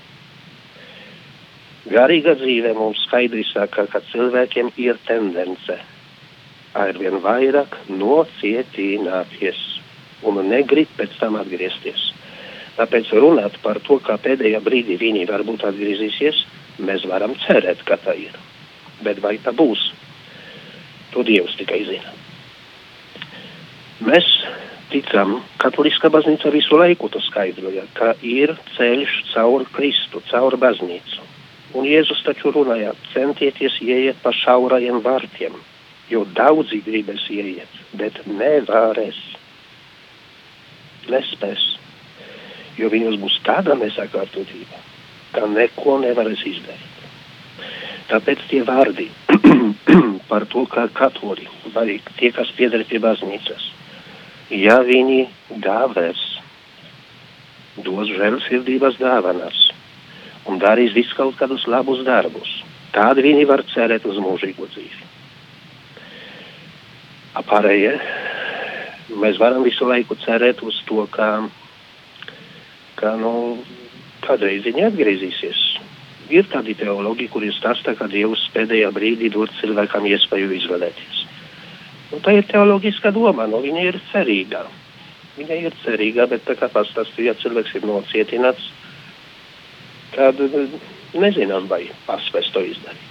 [1.92, 5.76] Garīga dzīve mums skaidri saka, ka cilvēkiem ir tendence
[6.74, 9.60] arvien vairāk nocietināties
[10.24, 12.12] un negrib pēc tam atgriezties.
[12.78, 16.40] Tāpēc runāt par to, ka pēdējā brīdī viņi varbūt atgriezīsies,
[16.82, 18.34] mēs varam cerēt, ka tā ir.
[19.06, 19.92] Bet vai tā būs?
[21.14, 22.16] To Dievs tikai zina.
[24.08, 24.26] Mēs
[24.94, 31.26] ticam, katoliskā baznīca visu laiku to skaidroja, ka ir ceļš caur Kristu, caur baznīcu.
[31.74, 35.56] Un Jēzus taču runāja, centieties ieiet pa šaurajiem vārtiem,
[36.12, 39.20] jo daudzi gribēs ieiet, bet nevarēs.
[41.10, 41.64] Nespēs,
[42.78, 44.82] jo viņus būs tāda nesakārtotība,
[45.34, 46.90] ka neko nevarēs izdarīt.
[48.12, 49.10] Tāpēc tie vārdi
[50.30, 53.72] par to, kā katoļi, vai tie, kas pieder pie baznīcas,
[54.52, 55.28] ja viņi
[55.64, 56.22] dāvēs,
[57.86, 59.60] dos žēlsirdības dāvanas
[60.50, 62.50] un darīs visu kaut kādus labus darbus,
[62.94, 65.10] tad viņi var cerēt uz mūžīgo dzīvi.
[67.40, 67.94] Apārējie,
[69.18, 71.30] mēs varam visu laiku cerēt uz to, ka,
[73.00, 73.64] ka nu,
[74.26, 75.64] kādreiz viņi atgriezīsies.
[76.34, 81.24] Ir tādi teologi, kuri stāsta, ka Dievs pēdējā brīdī dod cilvēkam iespēju izvēlēties.
[82.14, 84.64] Un tā ir teoloģiska doma, nu, viņa ir cerīga.
[85.38, 88.68] Viņa ir cerīga, bet tā kā pastāstīja, ja cilvēks ir nocietināts,
[90.14, 90.76] tad eh,
[91.18, 93.10] nezinām, vai paspēs to izdarīt.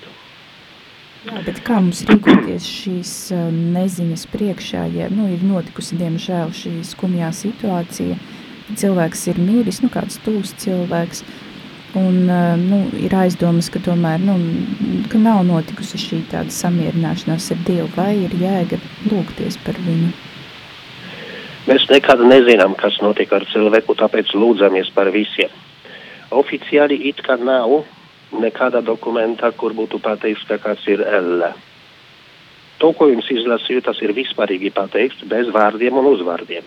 [1.22, 6.72] Jā, bet kā mums rīkoties šīs uh, neziņas priekšā, ja nu, ir notikusi, diemžēl, šī
[6.86, 8.16] skumjā situācija,
[8.74, 11.51] cilvēks ir miris, nu kāds tūs cilvēks, uh,
[11.94, 14.38] Un, eh, nu, ir aizdomas, ka tomēr nu,
[15.12, 18.78] ka nav notikusi šī tāda samierināšanās ar Dievu, vai ir jēga
[19.10, 20.08] lūgties par viņu.
[21.66, 25.52] Mēs nekad nezinām, kas notika ar cilvēku, tāpēc lūdzamies par visiem.
[26.32, 27.82] Oficiāli it kā nav
[28.40, 31.50] nekāda dokumenta, kur būtu pateikts, ka kāds ir L.
[32.80, 36.64] To, ko jums izlasīju, tas ir vispārīgi pateikts, bez vārdiem un uzvārdiem.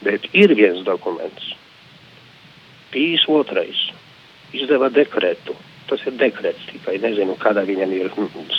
[0.00, 1.52] Bet ir viens dokuments.
[2.90, 3.84] Pīs otrais
[4.54, 5.56] izdeva dekretu.
[5.88, 6.96] Tas ir dekrets tikai.
[7.02, 8.10] Nezinu, kāda viņam ir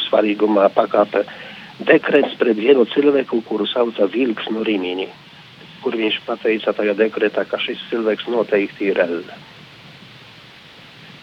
[0.05, 1.25] svarīgumā pakāpe.
[1.85, 5.07] Dekrets pret vienu cilvēku, kuru sauca Vilks no Rīmīņa,
[5.83, 9.19] kur viņš pateica tajā dekretā, ka šis cilvēks noteikti ir L.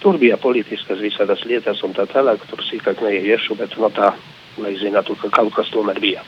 [0.03, 4.11] Tur bija politiskas visādas lietas un tā tālāk, tur sīkāk neiešu, bet no tā,
[4.59, 6.25] lai zinātu, ka kaut kas tomēr bija.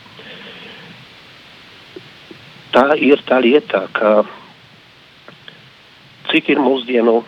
[2.75, 4.23] Tā ir tā lieta, ka
[6.31, 7.21] cik ir mūsdienu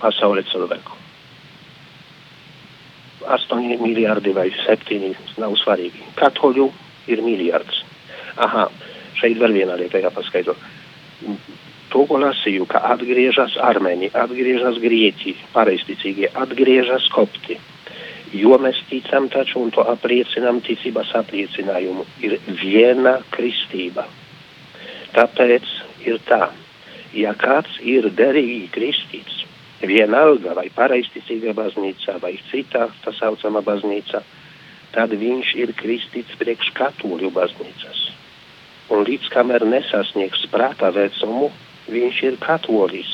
[0.00, 1.00] pasaules cilvēku.
[3.24, 6.02] 8 miljardi vai 7 nav svarīgi.
[6.18, 6.70] Katoļu
[7.08, 7.82] ir miljards.
[8.36, 8.68] Aha,
[9.20, 10.56] šeit vēl viena lieta jāpaskaidro.
[11.94, 17.60] To, ko lasīju, ka atgriežas armēņi, atgriežas grieķi, pareizticīgie, atgriežas kopti.
[18.34, 22.02] Jo mēs ticam taču un to apliecinām ticības apliecinājumu.
[22.26, 24.08] Ir viena kristība.
[25.14, 25.70] Tāpēc
[26.02, 26.48] ir tā,
[27.14, 29.43] ja kāds ir derīgi kristīts,
[29.88, 34.22] vienalga vai pareizticīga baznīca vai cita tā saucama baznīca,
[34.94, 38.00] tad viņš ir kristīts priekš katoļu baznīcas.
[38.92, 41.50] Un līdz kamēr nesasniegs prāta vecumu,
[41.90, 43.12] viņš ir katolis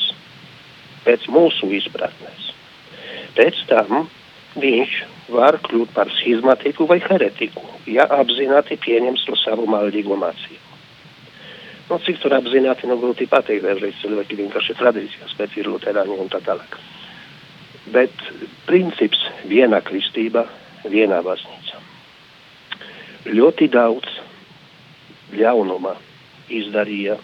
[1.05, 2.51] pēc mūsu izpratnes.
[3.37, 4.09] Pēc tam
[4.59, 4.97] viņš
[5.31, 10.70] var kļūt par schizmatiku vai heretiku, ja apzināti pieņems to savu maldīgo mācību.
[11.91, 16.29] Nu, cik tur apzināti, nu, grūti pateikt, dažreiz cilvēki vienkārši tradīcijas, bet ir luterāņi un
[16.31, 16.77] tā tālāk.
[17.91, 18.15] Bet
[18.63, 19.19] princips
[19.51, 20.45] viena kristība,
[20.87, 21.81] vienā baznīca.
[23.27, 24.07] Ļoti daudz
[25.35, 25.97] ļaunuma
[26.61, 27.19] izdarīja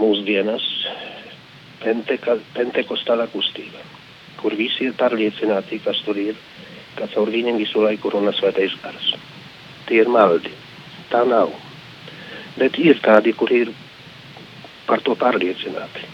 [0.00, 0.64] mūsdienas
[1.84, 3.84] penteka, pentekostāla kustība,
[4.40, 6.40] kur visi ir pārliecināti, kas tur ir,
[6.96, 9.16] ka caur viņiem visu laiku runā svētais gars.
[9.84, 10.56] Tie ir maldi.
[11.12, 11.52] Tā nav
[12.58, 13.74] bet ir tādi, kuri ir
[14.88, 16.08] par to pārliecināti.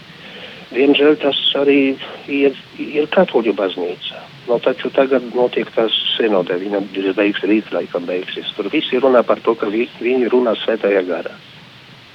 [0.67, 1.95] Diemžēl tas arī
[2.27, 4.23] ir, ir katoļu baznīca.
[4.47, 6.81] No, taču tagad notiek tas senodē, viņa
[7.15, 8.51] beigs rīt, laikam beigsies.
[8.55, 11.35] Tur visi runā par to, ka vi, viņi runā svētajā garā.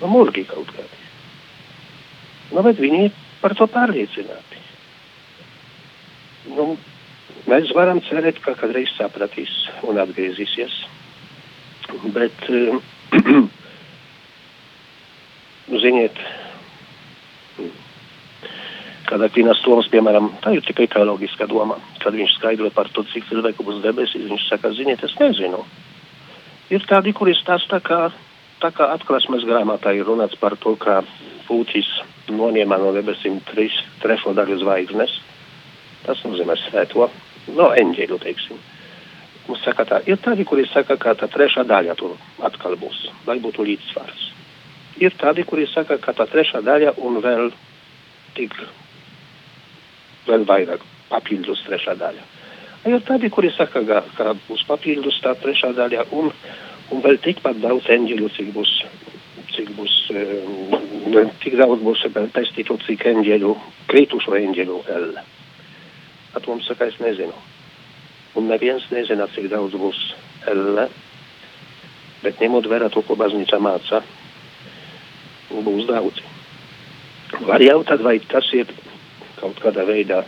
[0.00, 1.00] Nu, murgi kaut kādi.
[2.52, 3.10] Nu, bet viņi
[3.40, 4.60] par to pārliecināti.
[6.52, 6.74] Nu,
[7.48, 9.52] mēs varam cerēt, ka kādreiz sapratīs
[9.88, 10.76] un atgriezīsies.
[12.16, 12.48] Bet
[15.68, 16.18] ziniet,
[19.06, 23.28] kādā Kvinas Toms, piemēram, tā ir tikai teoloģiska doma, kad viņš skaidro par to, cik
[23.28, 25.62] cilvēku būs debesīs, viņš saka, ziniet, es nezinu.
[26.72, 28.08] Ir tādi, kuri stāsta, ka
[28.62, 31.02] tā kā atklāsmes grāmatā ir runāts par to, ka
[31.48, 31.90] pūķis
[32.32, 35.18] noņēma no debesīm trīs trešo daļu zvaigznes,
[36.06, 37.10] tas nozīmē svēto,
[37.52, 38.60] no eņģeļu, teiksim.
[39.48, 42.14] Mums saka tā, ir tādi, kuri saka, ka tā trešā daļa tur
[42.46, 44.30] atkal būs, lai būtu līdzsvars
[45.00, 47.50] ir tādi, kuri saka, ka tā trešā daļa un vēl
[48.36, 48.56] tik
[50.26, 52.28] vēl vairāk papildus trešā daļa.
[52.88, 56.32] Ir tādi, kuri saka, ka, ka būs papildus tā trešā daļa un,
[56.90, 58.78] un vēl tikpat daudz eņģeļu, cik būs
[59.52, 63.52] cik būs, um, tik daudz būs pestītu, cik eņģeļu,
[63.90, 65.24] kritušo eņģeļu elle.
[66.38, 67.36] Atoms saka, es nezinu.
[68.38, 70.00] Un neviens nezina, cik daudz būs
[70.48, 70.88] elle,
[72.22, 74.00] bet ņemot vērā to, ko baznīca māca,
[75.60, 76.24] būs daudzi.
[77.48, 78.70] Var jautāt, vai tas ir
[79.40, 80.22] kaut kādā veidā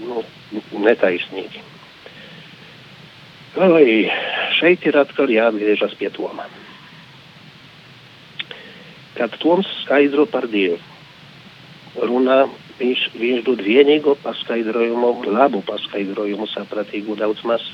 [0.00, 0.24] nu,
[0.72, 1.62] netaisnīgi.
[3.56, 3.84] Vai
[4.60, 6.46] šeit ir atkal jāatgriežas pie Toma.
[9.16, 10.78] Kad Toms skaidro par Dievu,
[11.98, 12.44] runā,
[12.78, 17.64] viņš, viņš dod vienīgo paskaidrojumu, labu paskaidrojumu, sapratīgu daudz maz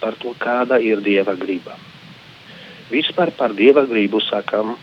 [0.00, 1.76] par to, kāda ir Dieva griba.
[2.90, 4.78] Vispār par Dieva gribu sakam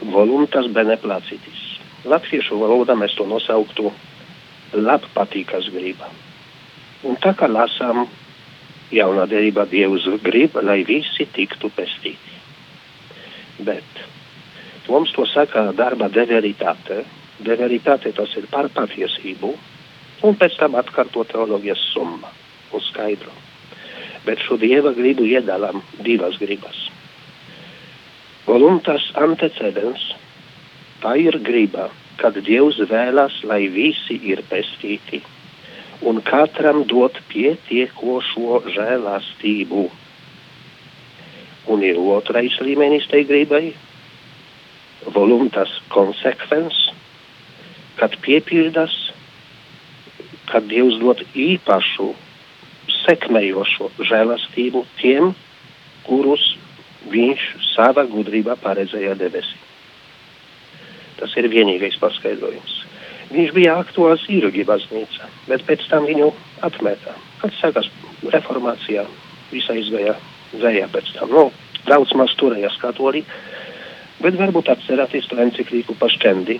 [0.00, 1.64] voluntas beneplacitis.
[2.08, 3.92] Latviešu valodā mēs to nosauktu
[4.72, 6.08] labpatīkas griba.
[7.06, 8.06] Un tā kā lasām
[8.94, 12.36] jaunā derībā Dievs grib, lai visi tiktu pestīti.
[13.58, 14.02] Bet
[14.88, 17.04] mums to saka darba deveritāte.
[17.38, 19.52] Deveritāte tas ir par patiesību,
[20.26, 22.32] un pēc tam atkārto teoloģijas summa
[22.74, 23.34] un skaidro.
[24.26, 26.88] Bet šo Dieva gribu iedalām divas gribas.
[28.48, 30.00] Voluntas antecedens,
[31.02, 35.20] tā ir griba, kad Dievs vēlas, lai visi ir pestīti
[36.08, 39.82] un katram dot pietiekošo žēlastību.
[41.68, 43.74] Un ir otrais līmenis tai gribai-
[45.16, 46.78] voluntas konsekvens,
[48.00, 48.94] kad piepildas,
[50.48, 52.14] kad Dievs dod īpašu
[53.02, 55.34] sekmējošo žēlastību tiem,
[56.08, 56.56] kurus
[57.12, 59.58] viņš savā gudrībā paredzēja debesī.
[61.18, 62.74] Tas ir vienīgais paskaidrojums.
[63.28, 66.30] Viņš bija aktuāls īrgi baznīca, bet pēc tam viņu
[66.64, 67.12] atmetā.
[67.42, 67.90] Kad sākās
[68.32, 69.04] reformācijā,
[69.52, 70.14] visa izgāja
[70.54, 71.34] dzējā pēc tam.
[71.34, 71.44] Nu,
[71.88, 73.24] daudz maz turējās katoļi,
[74.24, 76.58] bet varbūt atcerēties to enciklīku pašķendi,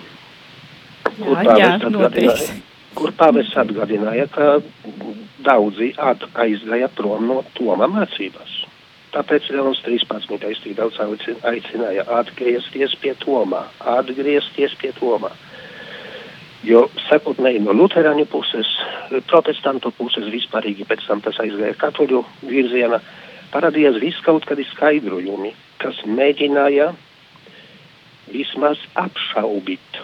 [1.17, 2.37] kur pāvests atgādināja,
[2.99, 4.59] kur pāvests atgādināja, ka
[5.45, 8.58] daudzi at aizgāja prom no Toma mācībās.
[9.09, 10.37] Tāpēc Leons 13.
[10.61, 13.63] tik daudz aicināja atgriezties pie Tomā,
[13.97, 15.31] atgriezties pie Tomā.
[16.67, 18.69] Jo sekotnēji no Lutāņu puses,
[19.31, 22.99] protestantu puses vispārīgi pēc tam tas aizgāja katoļu virzienā,
[23.53, 26.91] parādījās viss kaut kādi skaidrojumi, kas mēģināja
[28.29, 30.03] vismaz apšaubīt,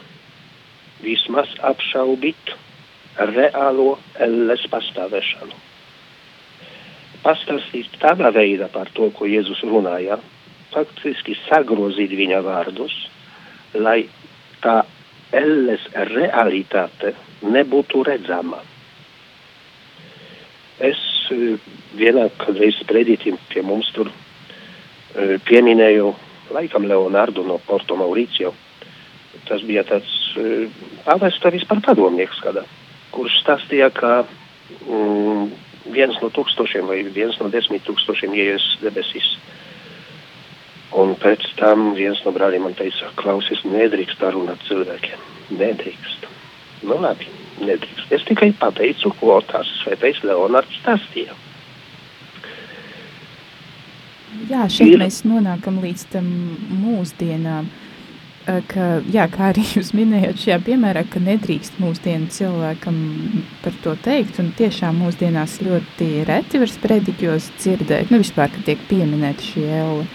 [1.06, 2.56] vismaz apšaubīt
[3.36, 5.75] reālo elles pastāvēšanu
[7.26, 10.20] pastāstīt tādā veidā par to, ko Jēzus runāja,
[10.74, 12.94] faktiski sagrozīt viņa vārdus,
[13.74, 14.04] lai
[14.64, 14.84] tā
[15.36, 18.62] elles realitāte nebūtu redzama.
[20.84, 21.00] Es
[21.32, 21.56] e,
[21.96, 26.12] vienā kādreiz predītim pie mums tur e, pieminēju
[26.56, 28.54] laikam Leonardu no Porto Mauricio.
[29.48, 30.68] Tas bija tāds e,
[31.08, 32.66] pavesta vispār padomnieks kādā,
[33.16, 34.12] kurš stāstīja, ka
[34.84, 35.48] mm,
[35.94, 39.36] viens no tūkstošiem vai viens no desmit tūkstošiem ieies debesīs.
[40.96, 45.26] Un pēc tam viens no brāļiem man teica, klausies, nedrīkst tā runāt cilvēkiem.
[45.60, 46.28] Nedrīkst.
[46.88, 47.28] Nu labi,
[47.60, 48.14] nedrīkst.
[48.16, 51.36] Es tikai pateicu, ko tās svētais Leonards stāstīja.
[54.50, 55.02] Jā, šeit Ir...
[55.02, 56.30] mēs nonākam līdz tam
[56.84, 57.68] mūsdienām.
[57.68, 57.85] Uh,
[58.46, 62.98] ka, jā, kā arī jūs minējāt šajā piemērā, ka nedrīkst mūsdienu cilvēkam
[63.64, 68.82] par to teikt, un tiešām mūsdienās ļoti reti var sprediķos dzirdēt, nu vispār, ka tiek
[68.90, 70.08] pieminēta šī elle.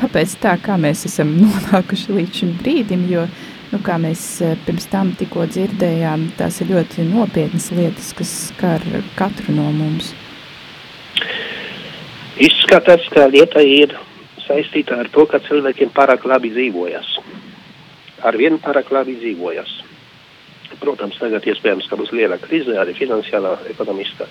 [0.00, 3.26] Kāpēc tā, kā mēs esam nonākuši līdz šim brīdim, jo,
[3.72, 8.84] nu, kā mēs eh, pirms tam tikko dzirdējām, tās ir ļoti nopietnas lietas, kas skar
[9.18, 10.14] katru no mums.
[12.40, 13.98] Izskatās, ka lieta ir
[14.46, 17.18] saistīta ar to, ka cilvēkiem pārāk labi dzīvojas
[18.26, 19.72] ar vienu pārāk labi dzīvojas.
[20.80, 24.28] Protams, tagad iespējams, ka būs liela krīze, arī finansiālā, ekonomiskā.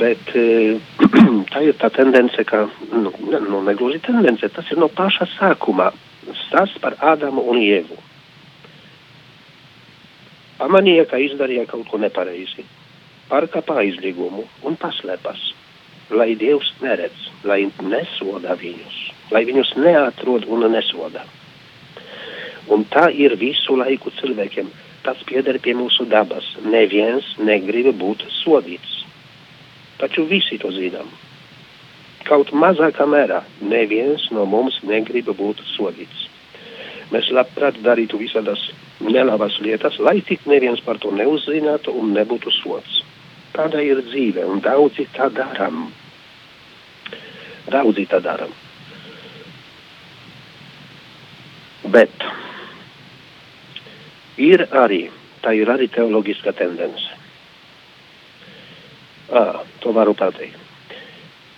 [0.00, 0.30] Bet
[1.52, 3.12] tā ir tā tendence, ka, nu,
[3.48, 5.90] nu negluži tendence, tas ir no paša sākuma
[6.46, 7.98] stāsts par Ādamu un Ievu.
[10.60, 12.64] Pamanīja, ka izdarīja kaut ko nepareizi,
[13.28, 15.50] pārkāpa aizliegumu un paslēpas,
[16.14, 19.00] lai Dievs neredz, lai nesoda viņus,
[19.34, 21.24] lai viņus neatrod un nesoda.
[22.72, 24.70] Un tā ir visu laiku cilvēkiem.
[25.04, 26.46] Tas pieder pie mūsu dabas.
[26.64, 29.02] Neviens negrib būt sodīts.
[30.00, 31.10] Taču visi to zinām.
[32.24, 36.24] Kaut mazākā mērā neviens no mums negrib būt sodīts.
[37.12, 38.62] Mēs labprāt darītu visādas
[39.04, 43.02] nelabas lietas, lai tik neviens par to neuzzinātu un nebūtu sots.
[43.54, 45.90] Tāda ir dzīve, un daudzi tā darām.
[47.70, 48.50] Daudzi tā darām.
[51.92, 52.24] Bet
[54.40, 55.08] ir arī,
[55.42, 57.10] tā ir arī teoloģiska tendence.
[59.32, 60.60] À, to varu pateikt.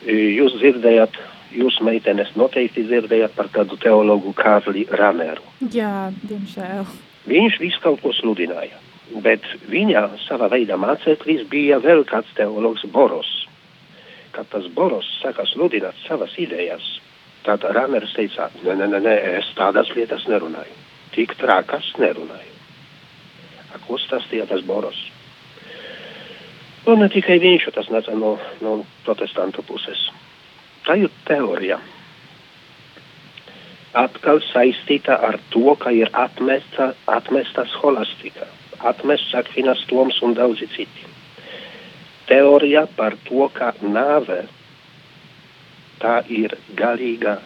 [0.07, 1.16] Jūs dzirdējāt,
[1.57, 5.43] jūs meitenes noteikti dzirdējāt par tādu teologu Kārli Raneru.
[5.74, 6.87] Jā, diemžēl.
[7.27, 8.79] Viņš visu kaut ko sludināja,
[9.24, 13.33] bet viņa savā veidā māceklis bija vēl kāds teologs Boros.
[14.37, 16.87] Kad tas Boros saka sludināt savas idejas,
[17.43, 20.85] tad Raners teica, nē, nē, nē, es tādas lietas nerunāju.
[21.16, 22.56] Tik trakas nerunāju.
[23.77, 24.97] A, ko stāstīja tas Boros?
[26.89, 30.07] Un ne tikai viņš, tas nāca no, no protestantu puses.
[30.87, 31.81] Tā ir teorija.
[33.97, 38.47] Atkal saistīta ar to, ka ir atmesta, atmesta scholastika,
[38.81, 41.09] atmests Akvinas Toms un daudzi citi.
[42.31, 44.45] Teorija par to, ka nāve
[46.03, 47.39] tā ir galīga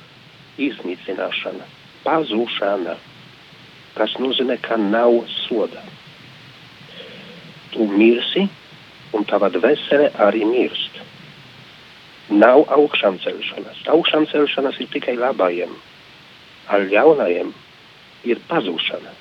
[0.61, 1.65] iznīcināšana,
[2.05, 2.99] pazūšana,
[3.97, 5.90] kas nozīmē, ka nav soda.
[7.71, 8.47] Tu mirsi,
[9.15, 11.01] un tava dvēsele arī mirst.
[12.31, 13.83] Nav augšām celšanas.
[13.91, 15.73] Augšām celšanas ir tikai labajiem,
[16.71, 17.51] ar ļaunajiem
[18.31, 19.17] ir pazūšana.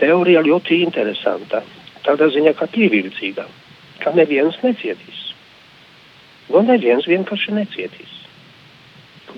[0.00, 1.62] Teorija ļoti interesanta,
[2.04, 3.46] tādā ziņā, ka pievilcīga,
[4.02, 5.22] ka neviens necietīs.
[6.52, 8.12] Nu, neviens vienkārši necietīs.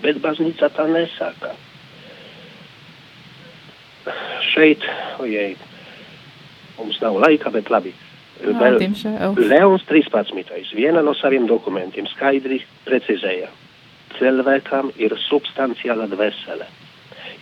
[0.02, 1.54] Bet baznīca tā nesaka.
[4.50, 4.84] Šeit,
[5.22, 5.56] ojej,
[6.78, 7.94] mums nav laika, bet labi.
[8.38, 9.38] Jā, diemžēl.
[9.50, 10.74] Leons 13.
[10.78, 13.48] viena no saviem dokumentiem skaidri precizēja.
[14.18, 16.68] Cilvēkam ir substanciāla dvēsele.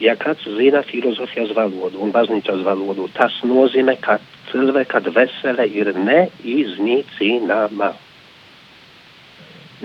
[0.01, 4.19] Ja kāds zina filozofijas valodu un baznīcas valodu, tas nozīmē, ka
[4.51, 7.93] cilvēka dvēsele ir neiznīcināma.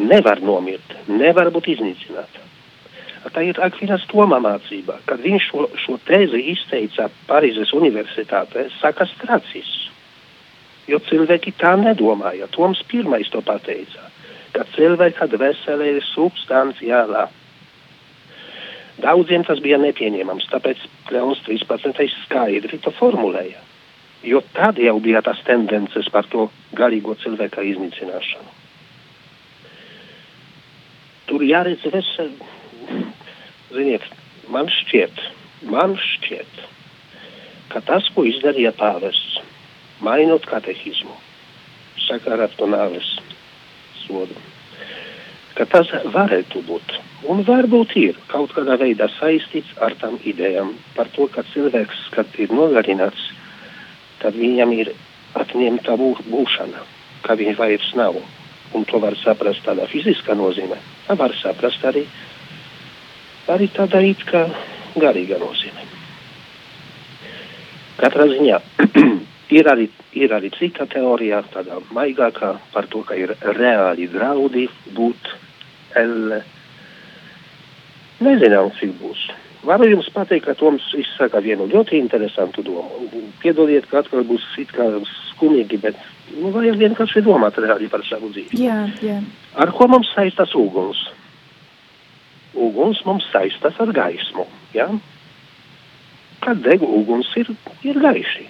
[0.02, 2.51] Nevar nomirt, nevar būt iznīcināta.
[3.22, 4.98] Tā ir Akvinas Toma mācība.
[5.06, 9.82] Kad viņš šo, šo tēzi izteica Parīzes universitātē, saka Stracis
[10.92, 12.50] jo cilvēki tā nedomāja.
[12.56, 14.10] Toms pirmais to pateica,
[14.56, 17.28] ka cilvēka dvēsele ir substanciālā.
[19.02, 20.82] Daudziem tas bija nepieņemams, tāpēc
[21.14, 22.08] Leons 13.
[22.26, 23.62] skaidri to formulēja.
[24.28, 28.52] Jo tad jau bija tas tendences par to garīgo cilvēka iznīcināšanu.
[31.32, 32.36] Tur jāredz veseli,
[33.72, 34.06] ziniet,
[34.52, 35.26] man šķiet,
[35.72, 36.62] man šķiet,
[37.72, 39.40] ka tas, ko izdarīja pāvests,
[40.04, 41.16] mainot katehismu
[42.08, 43.08] sakarā ar to nāves
[44.04, 44.36] sodu.
[45.56, 46.96] Ka tas varētu būt,
[47.32, 52.40] un varbūt ir kaut kādā veidā saistīts ar tām idejām par to, ka cilvēks, kad
[52.42, 53.30] ir nogalināts,
[54.24, 54.94] tad viņam ir
[55.38, 56.86] atņemta bū, būšana,
[57.26, 58.20] ka viņš vairs nav.
[58.72, 60.78] Un to var saprast tādā fiziskā nozīmē.
[61.08, 62.06] Tā var saprast arī,
[63.56, 64.46] arī tādā it kā
[65.00, 65.90] garīgā nozīmē.
[68.02, 68.62] Katrā ziņā
[69.52, 75.32] Ir arī, ir arī cita teorija, tāda maigākā, par to, ka ir reāli draudi būt
[76.00, 76.40] elle.
[78.24, 79.26] Nezinām, cik būs.
[79.68, 83.10] Varu jums pateikt, ka Toms izsaka vienu ļoti interesantu domu.
[83.44, 86.00] Piedodiet, ka atkal būs it kā skumīgi, bet
[86.38, 88.62] nu, vajag vienkārši domāt reāli par savu dzīvi.
[88.64, 89.20] Jā, jā.
[89.60, 91.04] Ar ko mums saistas uguns?
[92.54, 94.48] Uguns mums saistas ar gaismu.
[94.76, 94.90] Ja?
[96.42, 97.52] Kad deg uguns ir,
[97.88, 98.48] ir gaiši.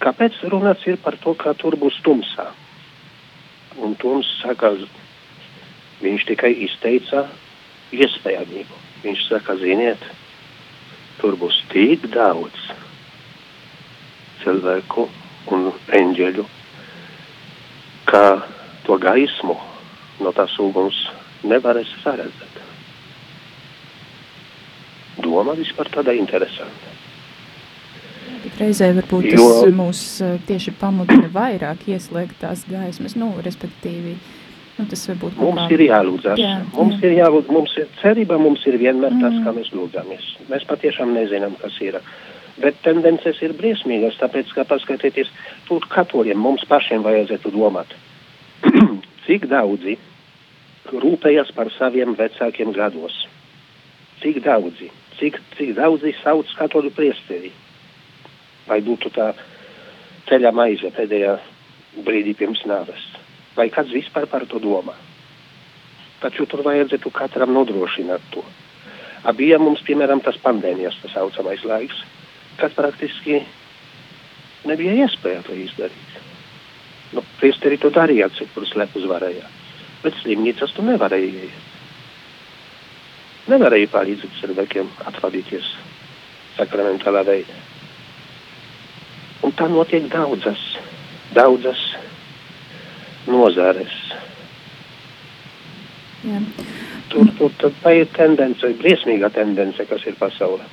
[0.00, 2.46] Kāpēc runāts ir par to, ka tur būs tumsā?
[3.84, 4.70] Un Toms saka,
[6.00, 7.26] viņš tikai izteica
[7.92, 8.78] iespējamību.
[9.02, 10.00] Viņš saka, ziniet,
[11.20, 12.70] tur būs tik daudz
[14.44, 15.08] cilvēku
[15.52, 16.44] un eņģeļu,
[18.08, 18.24] ka
[18.86, 19.58] to gaismu
[20.24, 20.96] no tās uguns
[21.48, 22.60] nevarēs saredzēt.
[25.22, 26.94] Doma vispār tāda interesanta.
[28.58, 30.00] Reizē varbūt jo, tas mūs
[30.48, 34.14] tieši pamudina vairāk ieslēgt tās gaismas, nu, respektīvi,
[34.78, 35.68] nu, tas varbūt Mums kā...
[35.76, 37.08] ir jālūdzas, jā, mums jā.
[37.08, 39.44] ir jālūdz, mums ir cerība, mums ir vienmēr tas, mm.
[39.46, 40.30] kā mēs lūdzamies.
[40.52, 42.00] Mēs patiešām nezinām, kas ir.
[42.60, 45.30] Bet tendences ir briesmīgas, tāpēc, ka paskatieties,
[45.66, 47.96] tur katoļiem mums pašiem vajadzētu domāt,
[49.26, 49.96] cik daudzi
[50.92, 53.24] rūpējas par saviem vecākiem gados.
[54.22, 57.52] Cik daudzi, cik, cik daudzi sauc katoļu priesteri
[58.68, 59.32] vai būtu tā
[60.28, 61.34] ceļa maize pēdējā
[62.04, 63.02] brīdī pirms nāves.
[63.56, 64.94] Vai kāds vispār par to domā?
[66.22, 68.42] Taču tur vajadzētu katram nodrošināt to.
[69.36, 72.00] Bija mums, piemēram, tas pandēmijas tā saucamais laiks,
[72.60, 73.40] kad praktiski
[74.68, 76.18] nebija iespēja to izdarīt.
[77.14, 79.46] Nu, priesteri to darīja, cik tur slepus varēja,
[80.04, 81.62] bet slimnīcas tu nevarēja iet.
[83.48, 85.66] nevarēja palīdzēt cilvēkiem atvadīties
[86.56, 87.56] sakramentālā veidā.
[89.44, 90.60] Un tā notiek daudzas,
[91.36, 91.80] daudzas
[93.28, 93.92] nozares.
[96.24, 96.40] Jā.
[97.12, 100.64] Tur, tur, tur tā ir tendence, briesmīga tendence, kas ir pasaulē.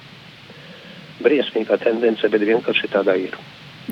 [1.21, 3.35] Briesmīga tendence, bet vienkārši tādā ir.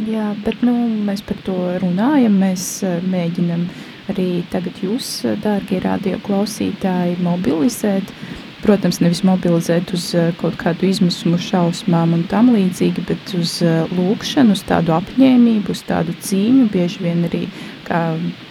[0.07, 0.73] Jā, bet nu,
[1.03, 2.65] mēs par to runājam, mēs
[3.11, 3.67] mēģinam
[4.11, 8.13] arī tagad jūs, eh, dārgie radio klausītāji, mobilizēt.
[8.59, 13.59] Protams, nevis mobilizēt uz eh, kaut kādu izmisumu šausmām un tam līdzīgi, bet uz
[13.95, 17.45] lūkšanu, uz tādu apņēmību, uz tādu cīņu, bieži vien arī,
[17.87, 18.03] kā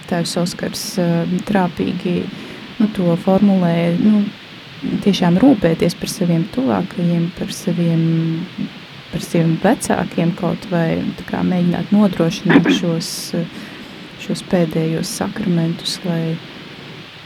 [0.08, 0.84] tēvs Oskars
[1.44, 2.22] trāpīgi
[2.78, 4.24] nu, to formulē, nu,
[5.04, 8.02] tiešām rūpēties par saviem tuvākajiem, par saviem,
[9.12, 13.10] par saviem vecākiem kaut vai kā, mēģināt nodrošināt šos,
[14.22, 16.36] šos pēdējos sakramentus, lai,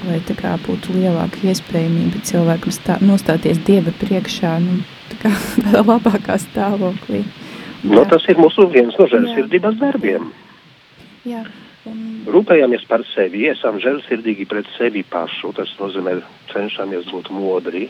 [0.06, 4.82] lai kā, būtu lielāka iespējamība cilvēkam stā, nostāties Dieva priekšā nu,
[5.22, 5.32] kā,
[5.62, 7.24] tādā labākā stāvoklī.
[7.82, 10.30] Nu, tas ir mūsu viens no žēlsirdības darbiem.
[11.26, 11.42] Jā.
[11.90, 12.22] Un...
[12.30, 15.50] Rūpējamies par sevi, esam žēlsirdīgi pret sevi pašu.
[15.56, 16.20] Tas nozīmē,
[16.52, 17.88] cenšamies būt modri.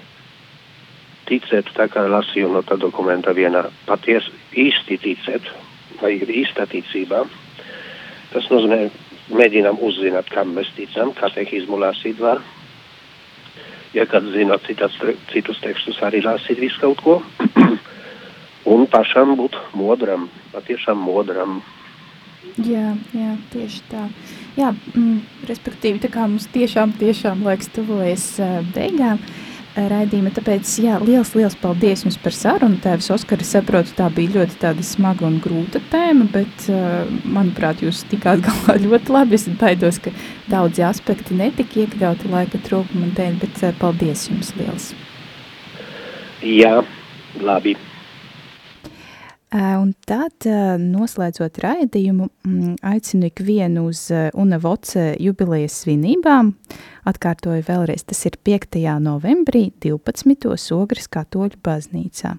[1.29, 4.33] Ticēt, tā kā lasīju no tā dokumenta vienā, patiesi
[4.65, 5.53] īsti ticēt,
[6.01, 7.27] vai ir īsta ticība.
[8.33, 8.87] Tas nozīmē,
[9.33, 12.41] mēģinām uzzināt, kam mēs ticam, katehizmu lasīt var.
[13.93, 14.95] Ja kāds zina citas,
[15.33, 17.19] citus tekstus, arī lasīt visu kaut ko.
[18.73, 21.61] Un pašam būt modram, patiešām modram.
[22.63, 24.07] Jā, jā, tieši tā.
[24.57, 29.21] Jā, mm, respektīvi, tā kā mums tiešām, tiešām laiks tuvojas uh, beigām
[29.77, 32.81] raidījuma, tāpēc, jā, liels, liels paldies jums par sarunu.
[32.83, 36.67] Tēvs Oskari, saprotu, tā bija ļoti tāda smaga un grūta tēma, bet,
[37.25, 39.39] manuprāt, jūs tikāt galā ļoti labi.
[39.39, 40.13] Es baidos, ka
[40.53, 44.93] daudzi aspekti netika iekļauti laika trūkuma dēļ, bet paldies jums liels.
[46.43, 46.81] Jā,
[47.41, 47.79] labi.
[49.53, 50.47] Un tad,
[50.81, 56.55] noslēdzot raidījumu, mm, aicinu ikvienu uz UNAVOCE jubilejas svinībām.
[57.05, 58.79] Atkārtoju vēlreiz, tas ir 5.
[59.05, 60.73] novembrī 12.
[60.73, 62.39] Ogres katoļu baznīcā.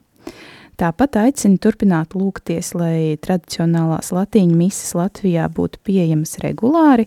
[0.82, 7.06] Tāpat aicinu turpināt lūgties, lai tradicionālās latīņu mises Latvijā būtu pieejamas regulāri,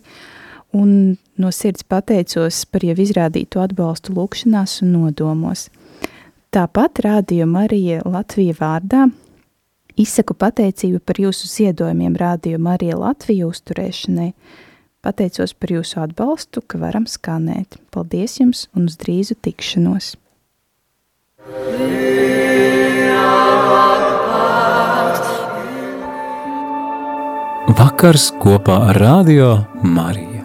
[0.71, 5.67] un no sirds pateicos par jau izrādīto atbalstu lūkšanās un nodomos.
[6.55, 9.09] Tāpat rādījumu arī Latvija vārdā
[9.97, 14.34] Izsaku pateicību par jūsu ziedojumiem Rādio Marija Latviju uzturēšanai.
[15.01, 17.78] Pateicos par jūsu atbalstu, ka varam skanēt.
[17.94, 20.12] Paldies jums un uz drīzu tikšanos!
[27.76, 30.36] Vakars kopā ar Radio Mariju.